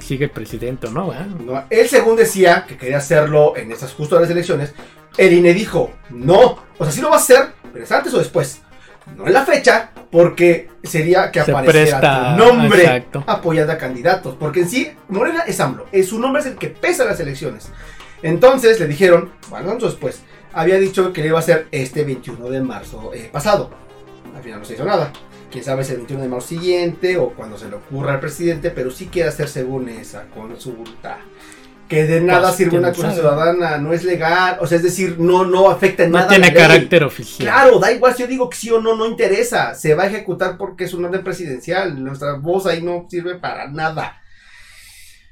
[0.00, 1.26] sigue el presidente o no, ¿verdad?
[1.26, 4.74] No, él según decía que quería hacerlo en estas justo las elecciones,
[5.16, 8.18] el INE dijo, no, o sea, sí lo va a hacer, pero es antes o
[8.18, 8.60] después.
[9.16, 13.24] No en la fecha, porque sería que Se apareciera presta, tu nombre exacto.
[13.26, 14.34] apoyando a candidatos.
[14.40, 17.20] Porque en sí, Morena es AMLO, es su nombre es el que pesa en las
[17.20, 17.70] elecciones.
[18.24, 20.22] Entonces le dijeron, bueno, años después,
[20.52, 23.70] había dicho que le iba a hacer este 21 de marzo eh, pasado.
[24.34, 25.12] Al final no se hizo nada.
[25.52, 28.70] Quién sabe si el 21 de marzo siguiente o cuando se le ocurra al presidente,
[28.70, 31.18] pero sí quiere hacer según esa consulta.
[31.88, 33.14] Que de nada Pues, sirve una cosa sabe.
[33.20, 36.30] ciudadana, no es legal, o sea, es decir, no, no afecta en No nada.
[36.30, 36.62] tiene la ley.
[36.62, 37.46] carácter oficial.
[37.46, 39.74] Claro, da igual si yo digo que sí o no, no interesa.
[39.74, 42.02] Se va a ejecutar porque es un orden presidencial.
[42.02, 44.18] Nuestra voz ahí no sirve para nada.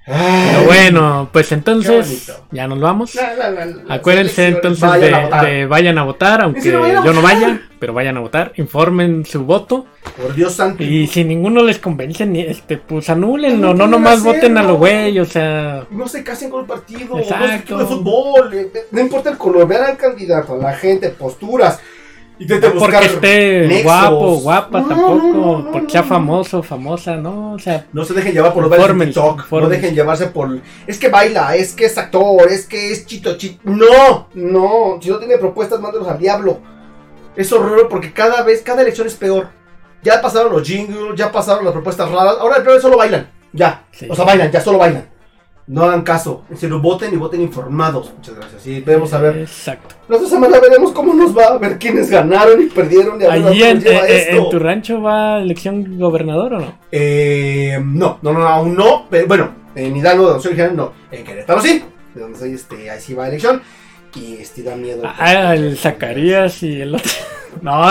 [0.05, 3.15] Pero bueno, pues entonces ya nos vamos.
[3.15, 5.47] La, la, la, la, Acuérdense entonces de, vayan a votar.
[5.47, 8.53] de vayan a votar, aunque Sí, vayan a yo no vaya, pero vayan a votar,
[8.57, 9.87] informen su voto
[10.21, 10.83] Por Dios santo.
[10.83, 14.33] y si ninguno les convence, ni este, pues anúlenlo, No no nomás hacerlo.
[14.35, 17.55] voten a lo güey, o sea, No se casen con el partido, no es Exacto.
[17.55, 21.79] equipo de fútbol, eh, no importa el color, vean al candidato, la gente, posturas.
[22.49, 23.85] No buscar porque esté nexos.
[23.85, 28.15] guapo, guapa No, tampoco, no, no, porque sea famoso, famosa, no, o sea, No se
[28.15, 29.51] dejen llevar por los bailes de TikTok.
[29.51, 30.61] No dejen llevarse por.
[30.87, 33.61] Es que baila, es que es actor, es que es chito chito.
[33.65, 34.99] No, no.
[35.01, 36.61] Si no tiene propuestas, mándelos al diablo.
[37.37, 39.49] Es horror porque cada vez, cada elección es peor.
[40.03, 42.37] Ya pasaron los jingles, ya pasaron las propuestas raras.
[42.41, 43.31] Ahora el peor es solo bailan.
[43.53, 43.85] Ya.
[43.93, 44.07] Sí.
[44.11, 45.12] O sea, bailan, ya solo bailan.
[45.67, 46.43] No hagan caso.
[46.51, 48.13] En serio, voten y voten informados.
[48.17, 48.67] Muchas gracias.
[48.67, 49.39] Y vamos a ver.
[49.39, 49.95] Exacto.
[50.09, 51.47] La otra semana veremos cómo nos va.
[51.47, 53.21] A ver quiénes ganaron y perdieron.
[53.21, 56.79] Y Allí en, eh, en tu rancho va elección gobernador o no?
[56.91, 59.07] Eh, no, no, no, aún no.
[59.09, 60.93] Pero, bueno, en Hidalgo, de donde soy original, no.
[61.11, 61.85] En Querétaro sí.
[62.15, 63.63] De donde soy, este, ahí sí va elección.
[64.15, 65.03] Y este da miedo.
[65.05, 67.11] Ah, el Zacarías y el otro.
[67.61, 67.85] No,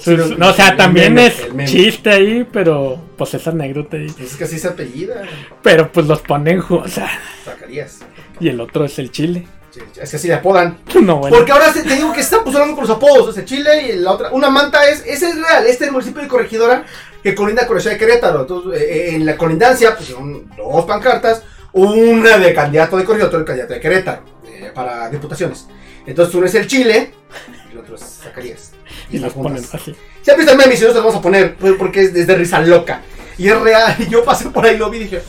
[0.00, 1.26] sus- no, o sea, también meme,
[1.64, 4.12] es chiste ahí, pero pues es anécdota ahí.
[4.20, 5.22] Es que así se apellida.
[5.62, 7.10] Pero pues los ponen, o sea,
[7.44, 7.98] Zacarías.
[8.40, 9.46] y el otro es el chile.
[10.00, 10.78] Es que así le apodan.
[11.00, 11.36] No, bueno.
[11.36, 13.28] Porque ahora te digo que se están pusando con los apodos.
[13.28, 14.30] O sea, Chile y la otra.
[14.30, 15.04] Una manta es.
[15.06, 15.62] Ese es real.
[15.64, 16.84] Este es el municipio de Corregidora
[17.22, 18.40] que colinda con la ciudad de Querétaro.
[18.40, 21.44] Entonces, eh, eh, en la colindancia pusieron dos pancartas.
[21.72, 24.22] Una de candidato de Corregidora, otra de candidato de Querétaro.
[24.48, 25.68] eh, para diputaciones.
[26.04, 27.12] Entonces, uno es el Chile
[27.68, 28.69] y el otro es Zacarías.
[29.12, 29.94] Y las ponen así.
[30.22, 31.56] Siempre está el meme y si no se los vamos a poner.
[31.56, 33.02] pues, Porque es desde risa loca.
[33.38, 33.96] Y es real.
[33.98, 35.22] Y yo pasé por ahí, lo vi y dije.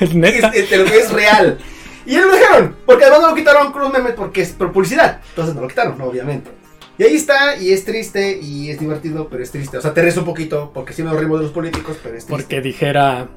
[0.10, 0.48] Es, neta.
[0.54, 1.58] es- pero es real.
[2.04, 5.20] Y ellos lo dejaron, porque además no lo quitaron los memes porque es por publicidad.
[5.30, 6.50] Entonces no lo quitaron, obviamente.
[6.98, 9.76] Y ahí está, y es triste, y es divertido, pero es triste.
[9.76, 12.24] O sea, te ríes un poquito, porque sí nos rimos de los políticos, pero es
[12.24, 12.30] triste.
[12.30, 13.28] Porque dijera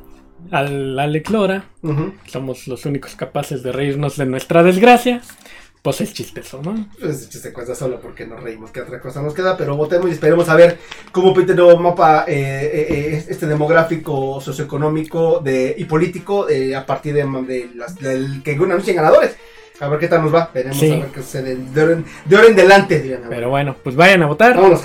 [0.52, 2.14] al Alex Lora, Ujú.
[2.28, 5.22] somos los únicos capaces de reírnos de nuestra desgracia.
[5.82, 6.88] Pues es chistoso, ¿no?
[6.99, 10.09] Pues ese chiste cuesta solo porque nos reímos, que otra cosa nos queda, pero votemos
[10.09, 10.77] y esperemos a ver
[11.11, 16.75] cómo pinta el nuevo mapa eh, eh, eh, este demográfico, socioeconómico de, y político eh,
[16.75, 19.38] a partir de, de las, del que anuncien ganadores.
[19.80, 20.91] A ver qué tal nos va, veremos Sí.
[20.91, 23.19] a ver qué sucede de ahora en, de en adelante.
[23.30, 24.55] Pero bueno, pues vayan a votar.
[24.57, 24.82] Vámonos.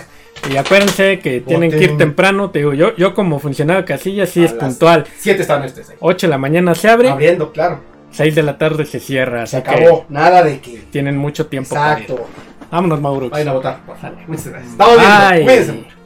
[0.48, 2.50] Y acuérdense que tienen que ir temprano.
[2.50, 5.06] Te digo, yo, yo como funcionario de casilla sí A es puntual.
[5.18, 5.96] Siete están estos ahí.
[6.00, 7.80] 8 de la mañana se abre, Abriendo, claro.
[8.14, 9.46] 6 de la tarde se cierra.
[9.46, 10.06] Se acabó.
[10.08, 10.84] Nada de que.
[10.90, 12.02] tienen mucho tiempo para ir.
[12.04, 12.26] Exacto.
[12.70, 13.30] Vámonos, Mauro.
[13.30, 13.80] Vayan a votar.
[13.84, 14.18] por favor.
[14.26, 14.72] Muchas gracias.
[14.72, 15.44] Estamos viendo.
[15.44, 16.03] Cuídense.